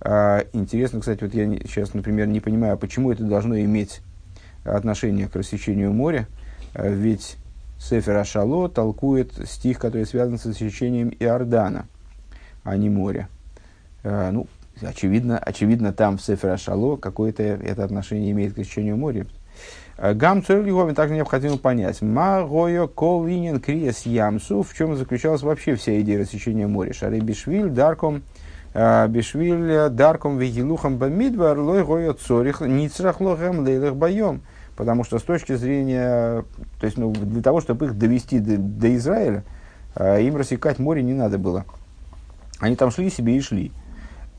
[0.00, 4.00] Э, интересно, кстати, вот я сейчас, например, не понимаю, почему это должно иметь
[4.62, 6.28] отношение к рассечению моря,
[6.74, 7.36] э, ведь
[7.78, 11.86] Сефер Ашало толкует стих, который связан с рассечением Иордана,
[12.64, 13.28] а не моря.
[14.02, 14.46] Ну,
[14.82, 19.26] очевидно, очевидно, там в Сефер Ашало какое-то это отношение имеет к рассечению моря.
[19.96, 22.02] Гам Цурлиговин также необходимо понять.
[22.02, 26.92] Магойо колинин криес ямсу, в чем заключалась вообще вся идея рассечения моря.
[26.92, 28.22] Шары бишвиль дарком
[28.74, 34.42] э, бишвиль дарком вегилухам бамидвар лой гойо цорих ницрах лохем лейлах боем.
[34.78, 36.44] Потому что с точки зрения,
[36.78, 39.42] то есть ну, для того, чтобы их довести до, до Израиля,
[39.96, 41.64] э, им рассекать море не надо было.
[42.60, 43.72] Они там шли себе и шли.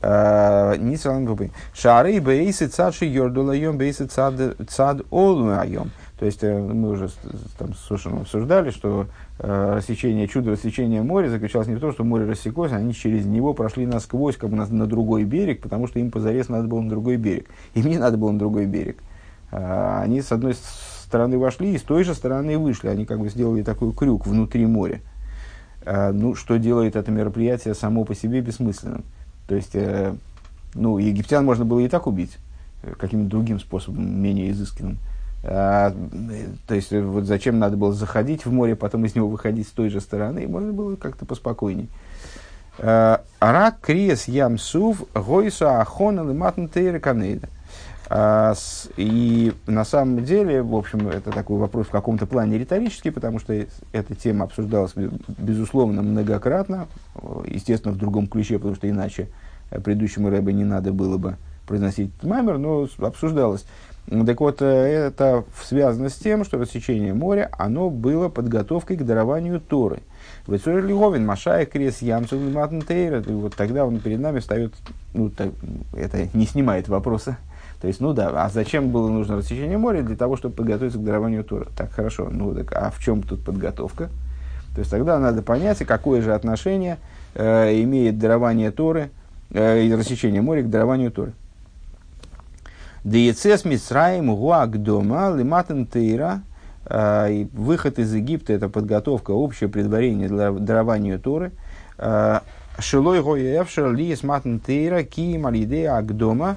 [0.00, 1.50] Губы.
[1.74, 5.90] Шары бейсы цадши йордулайом бейсы цад олуайом.
[6.18, 7.10] То есть э, мы уже
[7.58, 9.08] там с Сушином обсуждали, что
[9.40, 13.52] э, рассечение, чудо рассечения моря заключалось не в том, что море рассеклось, они через него
[13.52, 16.88] прошли насквозь, как бы на, на другой берег, потому что им позарез надо было на
[16.88, 17.50] другой берег.
[17.74, 18.96] Им не надо было на другой берег.
[19.50, 22.88] Э, они с одной стороны вошли и с той же стороны вышли.
[22.88, 25.00] Они как бы сделали такой крюк внутри моря.
[25.82, 29.04] Э, ну, что делает это мероприятие само по себе бессмысленным.
[29.48, 30.14] То есть, э,
[30.74, 32.38] ну, египтян можно было и так убить,
[32.82, 34.98] э, каким-то другим способом, менее изысканным.
[35.42, 35.94] А,
[36.66, 39.70] то есть, э, вот зачем надо было заходить в море, потом из него выходить с
[39.70, 41.88] той же стороны, можно было как-то поспокойней.
[42.78, 47.48] А, Рак крес ям сув гойса ахона лиматн канейда.
[48.12, 48.54] А,
[48.96, 53.54] и на самом деле, в общем, это такой вопрос в каком-то плане риторический, потому что
[53.92, 54.94] эта тема обсуждалась,
[55.38, 56.88] безусловно, многократно,
[57.46, 59.28] естественно, в другом ключе, потому что иначе
[59.70, 61.36] предыдущему рэбе не надо было бы
[61.68, 63.64] произносить мамер, но обсуждалось.
[64.08, 69.60] Так вот, э, это связано с тем, что рассечение моря, оно было подготовкой к дарованию
[69.60, 70.00] Торы.
[70.48, 74.74] Вецуэр Лиговин, Машая, Крес, Ямсу, Матнтейр, вот тогда он перед нами встает,
[75.14, 75.50] ну, так,
[75.92, 77.36] это не снимает вопроса.
[77.80, 80.02] То есть, ну да, а зачем было нужно рассечение моря?
[80.02, 81.66] Для того, чтобы подготовиться к дарованию Тора.
[81.76, 84.10] Так, хорошо, ну так, а в чем тут подготовка?
[84.74, 86.98] То есть, тогда надо понять, какое же отношение
[87.34, 89.10] э, имеет дарование Торы
[89.50, 91.32] э, и рассечение моря к дарованию Торы.
[93.02, 96.42] Диецес Мисраим Гуагдома Лиматен Тейра.
[96.84, 101.52] Э, выход из Египта– это подготовка, общее предварение для дарования Торы.
[102.80, 106.56] Шилой гоевшер ли сматн тейра ки малиде агдома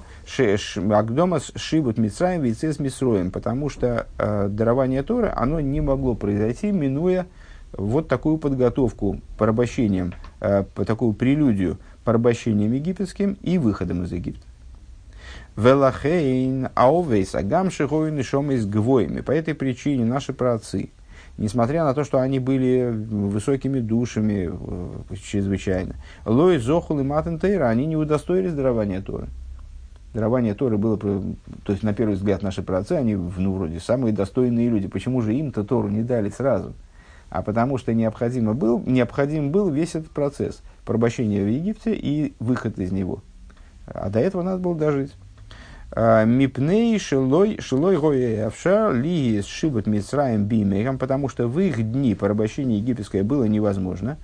[0.91, 7.25] агдома шибут мицраем вицес мисроем, потому что э, дарование Торы, оно не могло произойти, минуя
[7.73, 14.45] вот такую подготовку порабощением, э, такую прелюдию порабощением египетским и выходом из Египта.
[15.55, 19.21] Велахейн аувейс агам шихоин и шом из гвоями.
[19.21, 20.89] По этой причине наши праотцы,
[21.37, 27.69] несмотря на то, что они были высокими душами э, чрезвычайно, лой, зохул и матен тейра,
[27.69, 29.27] они не удостоились дарования Торы.
[30.13, 31.23] Дарование Торы было, то
[31.67, 34.87] есть, на первый взгляд, наши праотцы, они, ну, вроде, самые достойные люди.
[34.87, 36.73] Почему же им-то Тору не дали сразу?
[37.31, 42.77] А потому что необходимо был, необходим был весь этот процесс– порабощение в Египте и выход
[42.77, 43.23] из него.
[43.87, 45.13] А до этого надо было дожить.
[45.95, 52.79] А, Мипней шилой шилой гоевша ли шибут мицраем бимейхам, потому что в их дни порабощение
[52.79, 54.17] египетское было невозможно.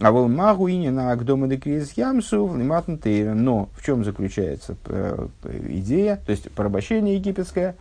[0.00, 3.34] А вол магу и не на агдома декрис ямсу в тейра.
[3.34, 5.28] Но в чем заключается э,
[5.68, 6.20] идея?
[6.26, 7.76] То есть порабощение египетское,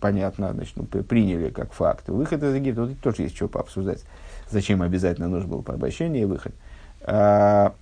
[0.00, 2.08] понятно, значит, ну, приняли как факт.
[2.08, 4.02] Выход из Египта, вот тоже есть что пообсуждать.
[4.50, 6.52] Зачем обязательно нужно было порабощение и выход.
[7.06, 7.72] Но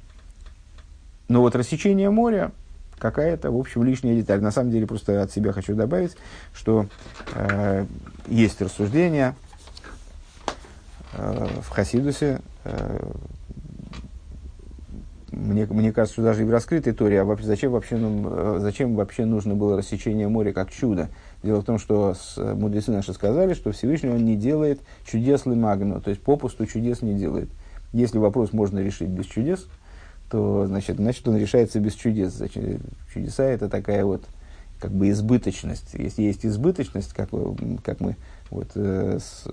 [1.29, 2.53] вот рассечение моря
[3.03, 4.41] какая-то, в общем, лишняя деталь.
[4.41, 6.17] На самом деле, просто от себя хочу добавить,
[6.55, 6.87] что
[7.35, 7.85] э,
[8.29, 9.35] есть рассуждения
[11.13, 13.11] э, в Хасидусе, э,
[15.33, 18.95] мне, мне кажется, что даже и в раскрытой Торе, а вообще, зачем, вообще, ну, зачем
[18.95, 21.09] вообще нужно было рассечение моря как чудо?
[21.43, 26.01] Дело в том, что с, мудрецы наши сказали, что Всевышний он не делает чудес лимагну,
[26.01, 27.49] то есть попусту чудес не делает.
[27.93, 29.67] Если вопрос можно решить без чудес,
[30.33, 32.33] то значит, значит он решается без чудес.
[32.33, 32.81] Значит,
[33.13, 34.25] чудеса это такая вот
[34.81, 35.93] как бы избыточность.
[35.93, 37.29] Если есть избыточность, как,
[37.85, 38.17] как мы
[38.51, 39.45] вот, э, с,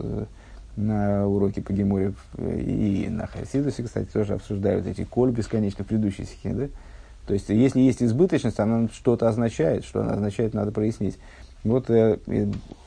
[0.77, 6.49] на уроке по Геморе и на Хасидусе, кстати, тоже обсуждают эти коль бесконечно предыдущие стихи.
[6.51, 6.67] Да?
[7.27, 9.83] То есть, если есть избыточность, она что-то означает.
[9.83, 11.19] Что она означает, надо прояснить.
[11.65, 12.19] Вот э,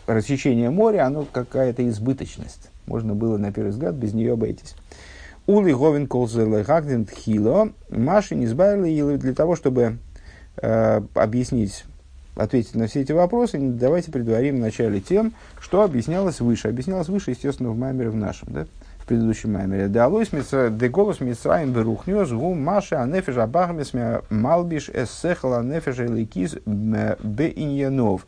[0.07, 2.71] рассечение моря, оно какая-то избыточность.
[2.87, 4.77] Можно было, на первый взгляд, без нее обойтись.
[5.47, 9.99] Ули говин колзелехагден хило, Маши не избавили для того, чтобы
[10.57, 11.85] э, объяснить,
[12.37, 16.69] ответить на все эти вопросы, давайте предварим вначале тем, что объяснялось выше.
[16.69, 18.67] Объяснялось выше, естественно, в маймере в нашем, да,
[18.99, 19.89] в предыдущем маймере.
[19.89, 23.93] Деалойс де голос митсраим берухнёс гу маши анефиш абахмес
[24.31, 28.27] малбиш эссехала анефиш эликиз бе иньянов.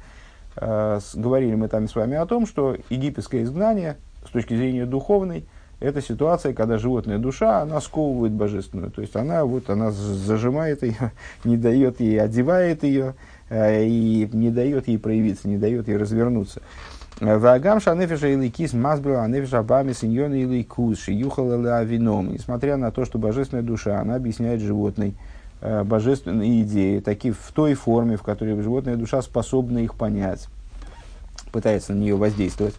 [0.56, 5.46] Э, говорили мы там с вами о том, что египетское изгнание с точки зрения духовной–
[5.80, 8.90] это ситуация, когда животная душа, она сковывает божественную.
[8.90, 11.12] То есть она, вот, она зажимает ее,
[11.44, 13.14] не дает ей, одевает ее
[13.48, 16.62] э, и не дает ей проявиться, не дает ей развернуться.
[17.20, 22.32] Вагам шанефиша или кис мазбила анефиша бами синьона или кус шиюхала вином.
[22.32, 25.14] Несмотря на то, что божественная душа, она объясняет животной
[25.60, 30.48] э, божественные идеи, такие в той форме, в которой животная душа способна их понять,
[31.52, 32.74] пытается на нее воздействовать.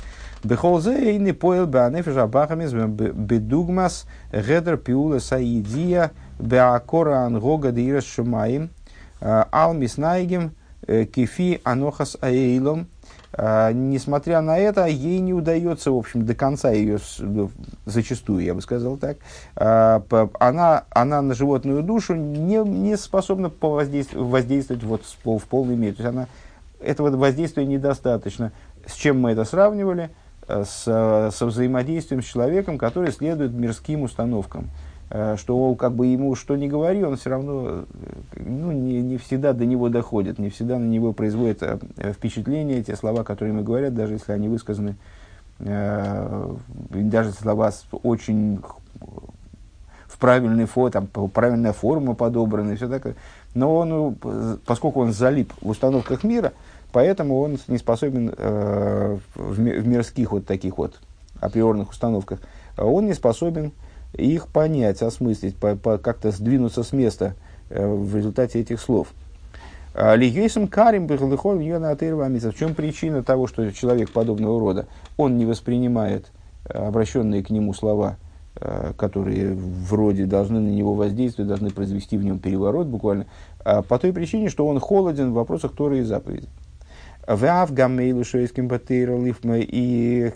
[0.46, 8.70] Бехолзе и не поел бы анефиш абахамис бедугмас гедер пиула саидия беакора ангога дирас шумаим
[9.20, 10.52] алмис найгим
[10.86, 12.88] кефи анохас аэйлом.
[13.38, 17.00] Несмотря на это, ей не удается, в общем, до конца ее,
[17.86, 19.18] зачастую, я бы сказал так,
[19.56, 25.96] она, она на животную душу не, не способна воздействовать, воздействовать вот в полной мере.
[25.96, 26.28] То есть она,
[26.80, 28.54] этого воздействия недостаточно.
[28.86, 30.12] С чем мы это сравнивали?
[30.48, 34.70] Э, с, со взаимодействием с человеком, который следует мирским установкам.
[35.10, 37.84] Э, что как бы ему что ни говори, он все равно э,
[38.36, 41.64] ну, не, не всегда до него доходит, не всегда на него производит
[41.98, 44.96] впечатление те слова, которые ему говорят, даже если они высказаны,
[45.58, 47.72] даже слова
[48.04, 48.60] очень
[50.08, 53.16] в правильной форме, там, правильная форма подобрана все такое.
[53.54, 54.18] Но он,
[54.66, 56.52] поскольку он залип в установках мира,
[56.96, 61.02] Поэтому он не способен э, в, в мирских вот таких вот
[61.42, 62.40] априорных установках,
[62.78, 63.74] он не способен
[64.14, 67.36] их понять, осмыслить, по, по, как-то сдвинуться с места
[67.70, 69.10] э, в результате этих слов.
[69.94, 74.86] А, Лигейсом карим бихлыхон В чем причина того, что человек подобного рода,
[75.18, 76.28] он не воспринимает
[76.64, 78.16] э, обращенные к нему слова,
[78.56, 83.26] э, которые вроде должны на него воздействовать, должны произвести в нем переворот буквально,
[83.66, 86.48] а по той причине, что он холоден в вопросах Торы и заповедей.
[87.28, 90.32] Вав гаммейлу шойским батырлифма и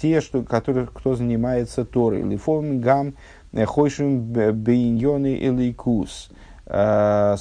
[0.00, 2.22] те, что, которые, кто занимается Торой.
[2.22, 3.14] Лифом гам
[3.52, 6.30] э, хойшим бейньоны или кус.
[6.66, 7.36] А,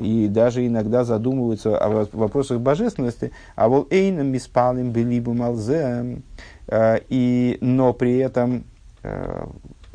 [0.00, 3.32] и даже иногда задумываются о вопросах божественности.
[3.54, 6.22] А вот эйном миспалим белибу малзе.
[6.68, 8.64] А, и, но при этом
[9.02, 9.46] э,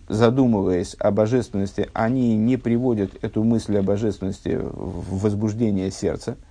[0.08, 6.49] задумываясь о божественности, они не приводят эту мысль о божественности в возбуждение сердца– Э,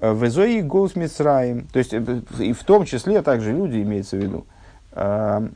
[0.00, 4.46] Везои голос Мицраим, то есть э, и в том числе также люди, имеется в виду,
[4.92, 5.48] э,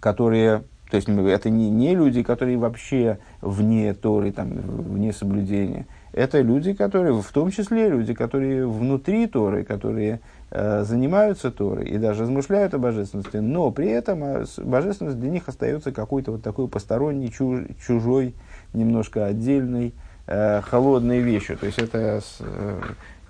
[0.00, 6.40] которые, то есть это не, не люди, которые вообще вне Торы, там, вне соблюдения, это
[6.40, 12.22] люди, которые, в том числе люди, которые внутри Торы, которые э, занимаются Торой и даже
[12.22, 17.64] размышляют о божественности, но при этом божественность для них остается какой-то вот такой посторонний, чуж,
[17.84, 18.34] чужой,
[18.72, 19.92] немножко отдельной,
[20.26, 21.58] э, холодной вещью.
[21.58, 22.80] То есть это э,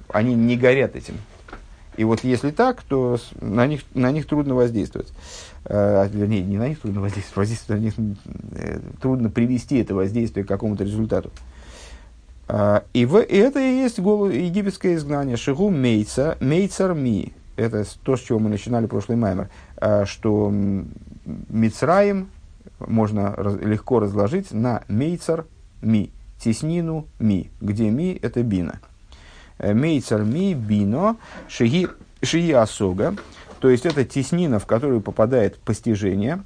[0.09, 1.15] они не горят этим.
[1.97, 5.13] И вот если так, то на них, на них трудно воздействовать.
[5.65, 8.17] Э, вернее, не на них трудно воздействовать, воздействовать на них
[8.53, 11.31] э, трудно привести это воздействие к какому-то результату.
[12.49, 15.37] Э, и, в, и это и есть голо, египетское изгнание.
[15.37, 17.33] Шигу мейца, мейцар ми.
[17.57, 19.49] Это то, с чего мы начинали прошлый маймер.
[19.77, 20.53] Э, что
[21.49, 22.29] Мицраем
[22.81, 25.45] можно раз, легко разложить на мейцар
[25.81, 26.11] ми.
[26.39, 27.51] Теснину ми.
[27.61, 28.81] Где ми– это бина.
[29.59, 31.17] Э, Мейцар ми бино
[31.49, 33.15] шии асога,
[33.61, 36.43] то есть это теснина, в которую попадает постижение.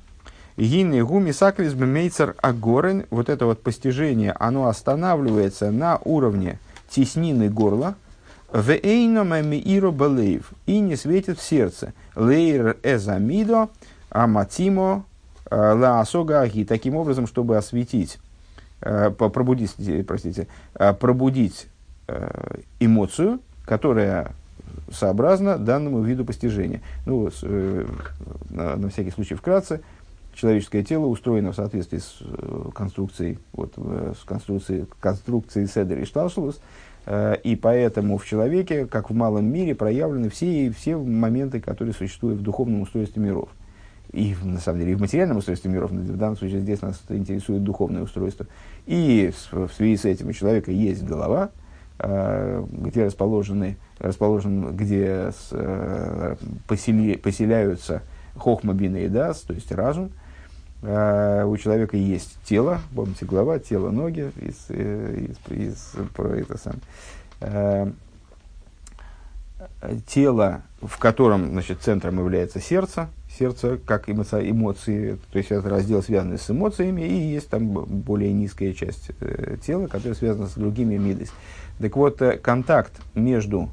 [0.56, 6.58] Гины гуми саквиз мейцер агорен, вот это вот постижение, оно останавливается на уровне
[6.90, 7.94] теснины горла,
[8.50, 11.92] в иро балеев, и не светит в сердце.
[12.16, 13.68] Лейр эзамидо,
[14.10, 15.04] аматимо,
[15.48, 18.18] э, лаасогаги, таким образом, чтобы осветить,
[18.80, 20.48] э, пробудить, простите,
[20.98, 21.68] пробудить
[22.80, 24.32] эмоцию, которая
[24.90, 26.80] сообразна данному виду постижения.
[27.06, 27.44] Ну, с,
[28.50, 29.80] на, всякий случай вкратце,
[30.34, 36.04] человеческое тело устроено в соответствии с э, конструкцией, вот, э, с конструкцией, конструкцией Седер и
[36.04, 36.60] Шталшулус,
[37.06, 42.38] э, и поэтому в человеке, как в малом мире, проявлены все, все моменты, которые существуют
[42.38, 43.48] в духовном устройстве миров.
[44.12, 47.62] И, на самом деле, и в материальном устройстве миров, в данном случае здесь нас интересует
[47.62, 48.46] духовное устройство.
[48.86, 51.50] И в связи с этим у человека есть голова,
[51.98, 55.32] где расположены, расположен, где
[56.66, 58.02] посели, поселяются
[58.36, 60.10] хохма бина и дас, то есть разум,
[60.80, 66.56] Uh, у человека есть тело, помните, голова, тело, ноги, из, э, из, из, про это
[66.56, 67.94] сам.
[70.06, 76.02] Тело, в котором значит, центром является сердце, сердце как эмоции, эмоции, то есть это раздел,
[76.02, 80.96] связанный с эмоциями, и есть там более низкая часть э, тела, которая связана с другими
[80.96, 81.28] мидами.
[81.80, 83.70] Так вот, э, контакт между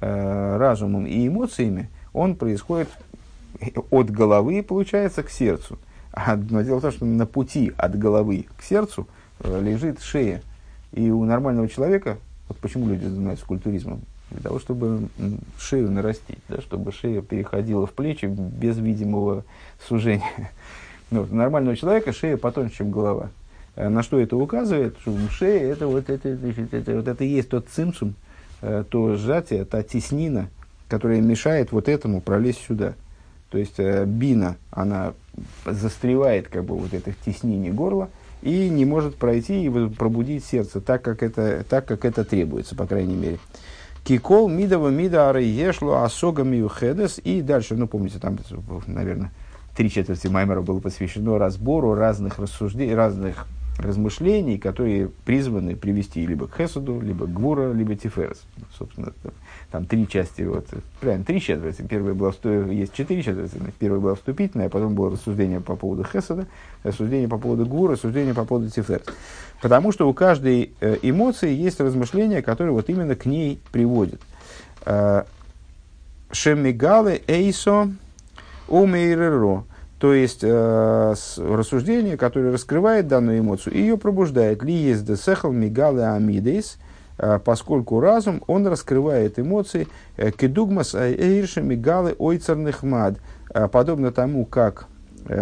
[0.00, 2.88] э, разумом и эмоциями, он происходит
[3.90, 5.78] от головы, получается, к сердцу.
[6.12, 9.08] А, но дело в том, что на пути от головы к сердцу
[9.40, 10.42] э, лежит шея.
[10.92, 14.00] И у нормального человека, вот почему люди занимаются культуризмом,
[14.30, 15.08] для того, чтобы
[15.58, 19.44] шею нарастить, да, чтобы шея переходила в плечи без видимого
[19.86, 20.24] сужения.
[21.10, 23.30] Ну, у нормального человека шея потоньше, чем голова.
[23.78, 24.96] Э, на что это указывает?
[25.00, 28.14] Что шея это вот это, это, это, вот это и есть тот цимсум,
[28.60, 30.48] э, то сжатие, та теснина,
[30.88, 32.94] которая мешает вот этому пролезть сюда.
[33.50, 35.14] То есть бина, она
[35.64, 38.10] застревает как бы вот это в теснении горла
[38.42, 42.86] и не может пройти и пробудить сердце так, как это, так, как это требуется, по
[42.86, 43.38] крайней мере.
[44.04, 47.20] Кикол мидова мида ары ешло асога миухедес.
[47.22, 48.38] И дальше, ну помните, там,
[48.86, 49.30] наверное,
[49.76, 53.46] три четверти Маймера было посвящено разбору разных рассуждений, разных
[53.78, 58.42] размышлений, которые призваны привести либо к Хесуду, либо к Гвура, либо Тиферес.
[58.76, 59.12] Собственно,
[59.70, 60.66] там три части, вот,
[61.00, 61.82] правильно, три четверти.
[61.82, 62.32] Первая была,
[62.70, 63.56] есть четыре четверти.
[63.78, 66.46] Первая была вступительная, а потом было рассуждение по поводу Хесада,
[66.82, 69.02] рассуждение по поводу Гвура, рассуждение по поводу Тиферес.
[69.62, 74.20] Потому что у каждой э, эмоции есть размышления, которые вот именно к ней приводят.
[74.86, 75.24] Э,
[76.30, 77.90] Шемигалы эйсо
[78.68, 79.64] умейреро
[79.98, 84.62] то есть э, рассуждение, которое раскрывает данную эмоцию и ее пробуждает.
[84.62, 86.78] Ли есть десехал мигалы амидейс,
[87.18, 93.18] э, поскольку разум, он раскрывает эмоции э, кедугмас эйрши мигалы ойцерных мад,
[93.52, 94.86] э, подобно тому, как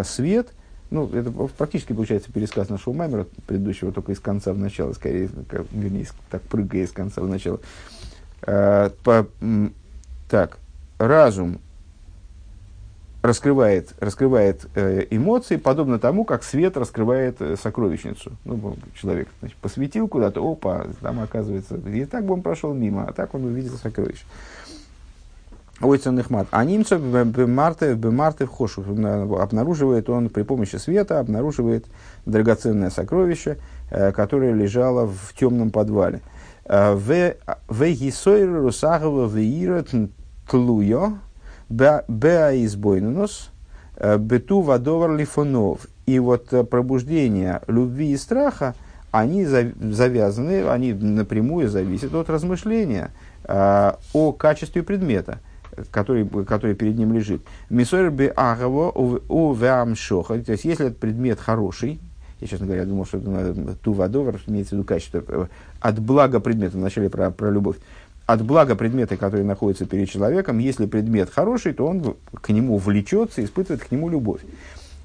[0.05, 0.49] свет,
[0.91, 5.67] ну, это практически получается пересказ нашего маймера, предыдущего, только из конца в начало, скорее, как,
[5.73, 7.61] вернее, так прыгая из конца в начало.
[8.43, 9.27] Э, по,
[10.29, 10.59] так,
[10.99, 11.59] разум
[13.27, 18.33] раскрывает, раскрывает э, эмоции, подобно тому, как свет раскрывает э, сокровищницу.
[18.45, 23.13] Ну, человек значит, посветил куда-то, опа, там оказывается, и так бы он прошел мимо, а
[23.13, 24.25] так он увидел сокровище.
[25.83, 26.47] Ой, ценных мат.
[26.53, 28.83] А немцев бемарте, бемарте в хошу.
[29.39, 31.85] Обнаруживает он при помощи света, обнаруживает
[32.25, 33.59] драгоценное сокровище,
[33.91, 36.23] э, которое лежало в темном подвале.
[36.65, 37.35] В
[37.71, 39.85] гисойр русагова веира
[40.51, 41.19] тлуё,
[41.69, 43.51] Беаизбойнус,
[43.97, 45.87] э, бету вадовар лифонов.
[46.07, 48.75] И вот э, пробуждение любви и страха,
[49.11, 53.11] они завязаны, они напрямую зависят от размышления
[53.45, 55.41] э, о качестве предмета,
[55.91, 57.43] который, который перед ним лежит.
[57.71, 60.39] Мисойр би агаво у веамшоха.
[60.43, 61.99] То есть, если этот предмет хороший,
[62.41, 65.49] я, честно говоря, думал, что это ту водовар, имеется в виду качество,
[65.81, 67.77] от блага предмета, вначале про, про любовь
[68.27, 73.45] от блага предмета, который находится перед человеком, если предмет хороший, то он к нему влечется,
[73.45, 74.41] испытывает к нему любовь.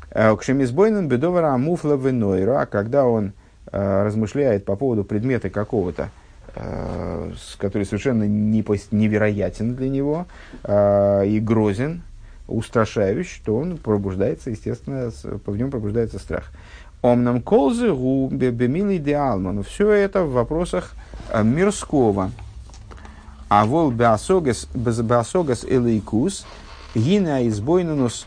[0.10, 3.34] Э, к шемизбойнен бедовара амуфла венойра, когда он
[3.72, 6.10] э, размышляет по поводу предмета какого-то,
[6.56, 10.26] э, который совершенно невероятен для него
[10.68, 12.02] и грозен,
[12.48, 15.12] устрашающий, то он пробуждается, естественно,
[15.46, 16.52] в нем пробуждается страх.
[17.04, 19.54] Омнам колзы гу бемилый идеалма.
[19.54, 20.92] Но все это в вопросах
[21.34, 22.32] мирского,
[23.52, 24.66] а вол беасогас
[25.66, 26.46] элейкус,
[26.96, 28.26] гина избойнунус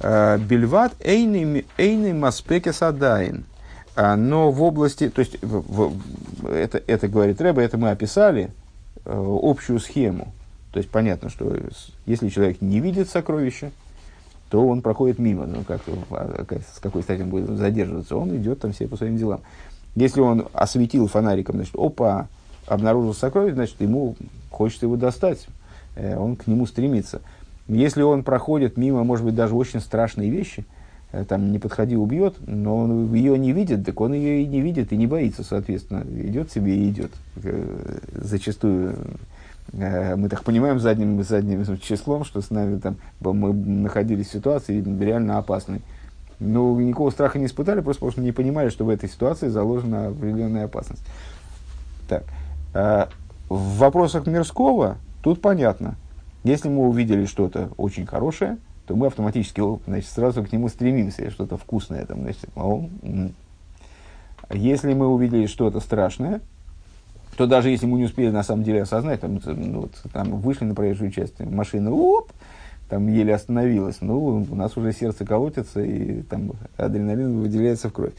[0.00, 3.44] э, бельват эйный маспекес адайн.
[3.96, 8.50] А, но в области, то есть в, в, это, это говорит Рэба, это мы описали
[9.04, 10.32] э, общую схему.
[10.72, 11.54] То есть понятно, что
[12.06, 13.72] если человек не видит сокровища,
[14.48, 15.44] то он проходит мимо.
[15.44, 18.16] Ну, как, а, с какой стати он будет задерживаться?
[18.16, 19.42] Он идет там все по своим делам.
[19.96, 22.28] Если он осветил фонариком, значит, опа,
[22.66, 24.16] обнаружил сокровище, значит, ему
[24.56, 25.46] хочется его достать,
[25.94, 27.20] э, он к нему стремится.
[27.68, 30.64] Если он проходит мимо, может быть, даже очень страшные вещи,
[31.12, 34.60] э, там, не подходи, убьет, но он ее не видит, так он ее и не
[34.60, 37.12] видит, и не боится, соответственно, идет себе и идет.
[37.42, 38.96] Э, зачастую
[39.72, 45.38] мы так понимаем задним, задним числом, что с нами там, мы находились в ситуации реально
[45.38, 45.82] опасной.
[46.38, 50.06] Но никакого страха не испытали, просто потому что не понимали, что в этой ситуации заложена
[50.06, 51.02] определенная опасность.
[52.08, 52.22] Так.
[53.48, 55.96] В вопросах мирского тут понятно.
[56.44, 61.56] Если мы увидели что-то очень хорошее, то мы автоматически значит, сразу к нему стремимся, что-то
[61.56, 62.04] вкусное.
[62.06, 62.88] Там, значит, о,
[64.50, 66.40] Если мы увидели что-то страшное,
[67.36, 70.64] то даже если мы не успели на самом деле осознать, там, ну, вот, там вышли
[70.64, 72.32] на проезжую часть машины, оп,
[72.88, 78.12] там еле остановилась, ну, у нас уже сердце колотится, и там адреналин выделяется в кровь.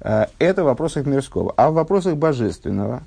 [0.00, 1.52] А, это в вопросах мирского.
[1.56, 3.02] А в вопросах божественного,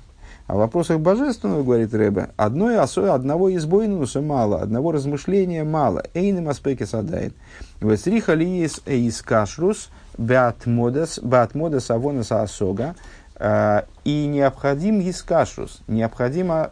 [0.46, 6.04] а в вопросах божественного, говорит Рэбе, одной осой, одного избойнуса мало, одного размышления мало.
[6.12, 7.32] Эйным аспеке садайн.
[7.80, 9.88] Весриха ли из эйс кашрус,
[10.18, 12.94] беатмодес, беатмодес авонаса осога,
[13.36, 16.70] а, и необходим искашрус, необходимо,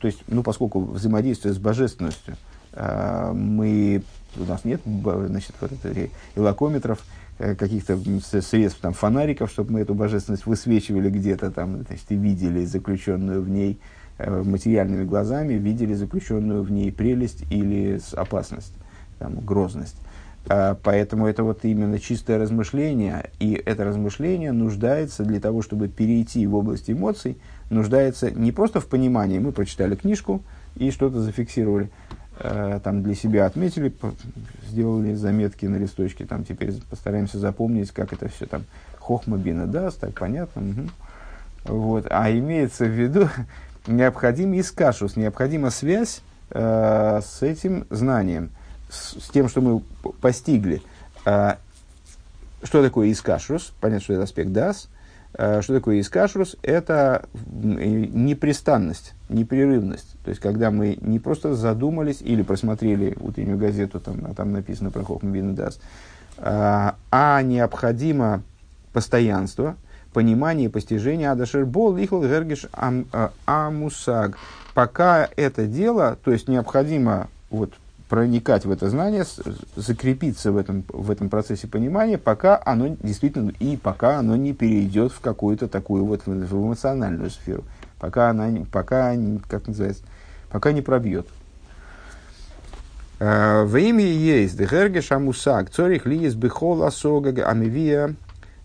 [0.00, 2.36] то есть, ну, поскольку взаимодействие с божественностью,
[2.74, 4.02] а, мы,
[4.36, 7.98] у нас нет значит, вот это, илокометров, Э, каких-то
[8.42, 13.48] средств, там, фонариков, чтобы мы эту божественность высвечивали где-то там, значит, и видели заключенную в
[13.48, 13.78] ней
[14.18, 18.74] э, материальными глазами, видели заключенную в ней прелесть или опасность,
[19.18, 19.96] там, грозность.
[20.48, 26.46] А, поэтому это вот именно чистое размышление, и это размышление нуждается для того, чтобы перейти
[26.46, 27.38] в область эмоций,
[27.70, 30.42] нуждается не просто в понимании, мы прочитали книжку
[30.76, 33.92] и что-то зафиксировали, Э, там для себя отметили,
[34.68, 38.64] сделали заметки на листочке, там теперь постараемся запомнить, как это все там
[38.98, 40.62] хохма бина даст, так понятно.
[40.62, 40.88] Угу.
[41.64, 42.06] Вот.
[42.10, 43.28] А имеется в виду
[43.86, 48.50] необходим искашус, необходима связь э, с этим знанием,
[48.90, 49.80] с, с тем, что мы
[50.20, 50.82] постигли.
[51.24, 51.54] Э,
[52.62, 53.72] что такое искашус?
[53.80, 54.88] Понятно, что это аспект дас.
[55.34, 56.56] Э, что такое искашрус?
[56.62, 60.16] Это непрестанность, непрерывность.
[60.24, 64.90] То есть, когда мы не просто задумались или просмотрели утреннюю газету, там, а там написано
[64.90, 65.80] про Хохмбин Дас,
[66.38, 68.42] а, а необходимо
[68.92, 69.76] постоянство,
[70.12, 74.38] понимание, постижение Адашербол, Лихл, Гергиш, а, Амусаг.
[74.74, 77.72] Пока это дело, то есть необходимо вот,
[78.08, 79.24] проникать в это знание,
[79.76, 85.12] закрепиться в этом, в этом процессе понимания, пока оно действительно, и пока оно не перейдет
[85.12, 87.64] в какую-то такую вот в эмоциональную сферу,
[87.98, 89.14] пока она, пока,
[89.48, 90.02] как называется,
[90.50, 91.26] пока не пробьет.
[93.18, 98.14] Э, в имя есть дехергеш амусак, цорих лиес бихол асога амивия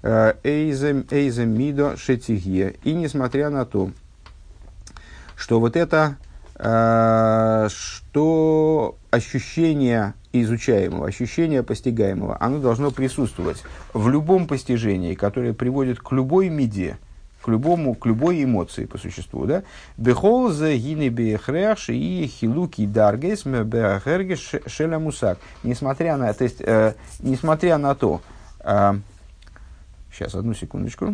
[0.03, 2.75] эйзем эйзем мидо шетигье.
[2.83, 3.91] И несмотря на то,
[5.35, 6.17] что вот это
[6.63, 16.49] что ощущение изучаемого, ощущение постигаемого, оно должно присутствовать в любом постижении, которое приводит к любой
[16.49, 16.97] меде,
[17.41, 19.63] к любому, к любой эмоции по существу, да?
[19.97, 25.01] Бехол за гины бехреш и хилуки даргес бехергеш шеля.
[25.63, 28.21] Несмотря на, то есть, э, несмотря на то,
[28.61, 28.93] э,
[30.11, 31.13] сейчас, одну секундочку.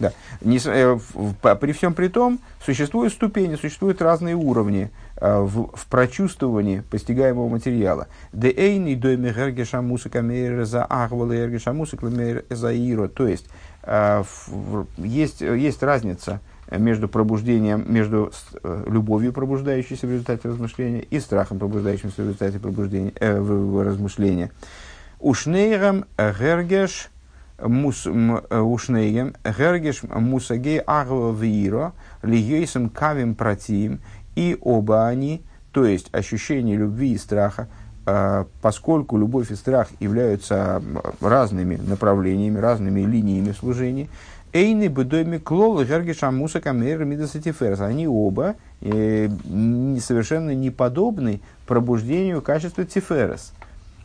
[0.00, 0.12] Да.
[0.40, 5.86] Не, э, в, при всем при том, существуют ступени, существуют разные уровни э, в, в
[5.86, 8.08] прочувствовании постигаемого материала.
[8.32, 10.22] Де эйни дойме гергеша мусика
[10.64, 12.10] за ахвала гергеша мусика
[12.48, 13.08] за иро.
[13.08, 13.46] То есть,
[13.82, 14.24] э,
[14.96, 16.40] есть, есть разница
[16.70, 18.32] между пробуждением, между
[18.62, 24.50] э, любовью, пробуждающейся в результате размышления, и страхом, пробуждающимся в результате пробуждения, э, размышления.
[25.18, 27.10] Ушнейрам гергеш
[27.62, 31.92] мус, э, ушнеем, гергеш мусагей агва виро,
[32.22, 34.00] лигейсом кавим протим,
[34.36, 35.42] и оба они,
[35.72, 37.68] то есть ощущение любви и страха,
[38.06, 40.82] э, поскольку любовь и страх являются
[41.20, 44.08] разными направлениями, разными линиями служения,
[44.52, 47.80] Эйны бедойми клол гергеша мусака мэр мидасатиферс.
[47.80, 49.28] Они оба э,
[50.00, 53.52] совершенно не подобны пробуждению качества тиферес.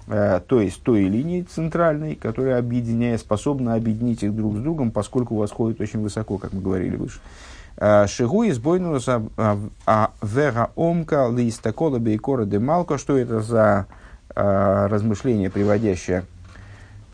[0.08, 5.36] Э, то есть той линии центральной, которая объединяет, способна объединить их друг с другом, поскольку
[5.36, 7.20] восходит очень высоко, как мы говорили выше.
[7.78, 12.98] Э, Шигу избойнус а вера омка листакола бейкора де малко.
[12.98, 13.88] Что это за
[14.36, 16.26] э, размышление, приводящее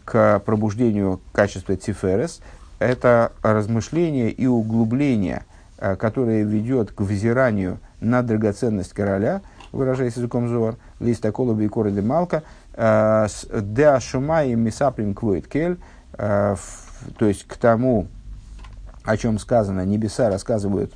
[0.04, 2.42] к пробуждению качества тиферес?
[2.80, 5.46] Это размышление и углубление,
[5.78, 11.92] которое ведет к взиранию на драгоценность короля– выражаясь языком Зор, листа колуби и коры
[12.76, 13.28] де малка,
[13.61, 15.78] де шумай мисаприм квоит кель,
[16.17, 16.57] то
[17.19, 18.07] есть к тому,
[19.03, 20.93] о чем сказано, небеса рассказывают,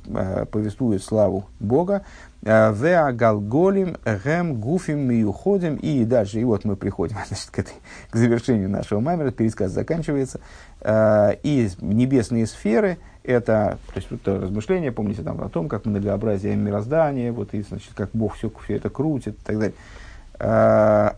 [0.50, 2.02] повествуют славу Бога,
[2.42, 5.74] Веа галголим гэм гуфим миюходим.
[5.76, 7.74] И дальше, и вот мы приходим значит, к, этой,
[8.08, 10.38] к завершению нашего маймера, пересказ заканчивается.
[10.84, 17.32] И небесные сферы, это, то есть, это размышление, помните, там, о том, как многообразие мироздания,
[17.32, 21.16] вот, и, значит, как Бог все, все это крутит и так далее.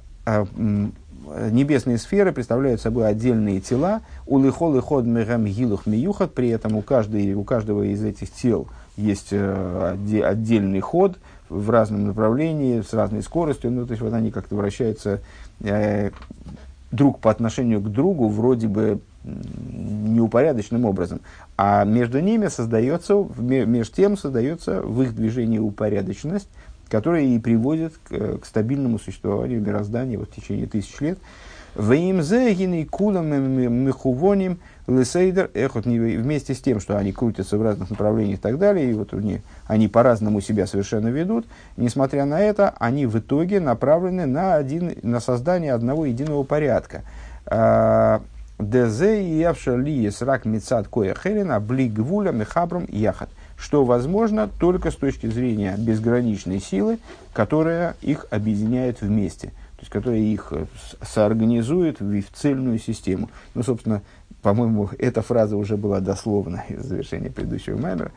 [1.50, 6.82] Небесные сферы представляют собой отдельные тела, улыхол и ход мегам гилух миюхат, при этом у,
[6.82, 8.66] каждой, у каждого из этих тел
[8.96, 11.18] есть э, отдельный ход
[11.48, 15.20] в разном направлении, с разной скоростью, ну, то есть вот они как-то вращаются
[15.60, 16.10] э,
[16.90, 21.20] друг по отношению к другу вроде бы неупорядоченным образом,
[21.56, 26.48] а между ними создается, между тем создается в их движении упорядоченность,
[26.90, 31.18] которая и приводит к, к стабильному существованию мироздания вот, в течение тысяч лет.
[34.88, 38.94] Лесейдер эхот вместе с тем, что они крутятся в разных направлениях и так далее, и
[38.94, 44.54] вот они, они по-разному себя совершенно ведут, несмотря на это, они в итоге направлены на,
[44.54, 47.02] один, на создание одного единого порядка.
[47.44, 48.22] А,
[48.58, 53.28] Дезе и Явшалиес рак мецад коя хелена блигвуля мехабром яхат.
[53.58, 56.98] Что возможно только с точки зрения безграничной силы,
[57.32, 60.66] которая их объединяет вместе то есть которая их э,
[61.02, 63.30] соорганизует в, в цельную систему.
[63.54, 64.02] Ну, собственно,
[64.42, 68.10] по-моему, эта фраза уже была дословна из завершения предыдущего маймера.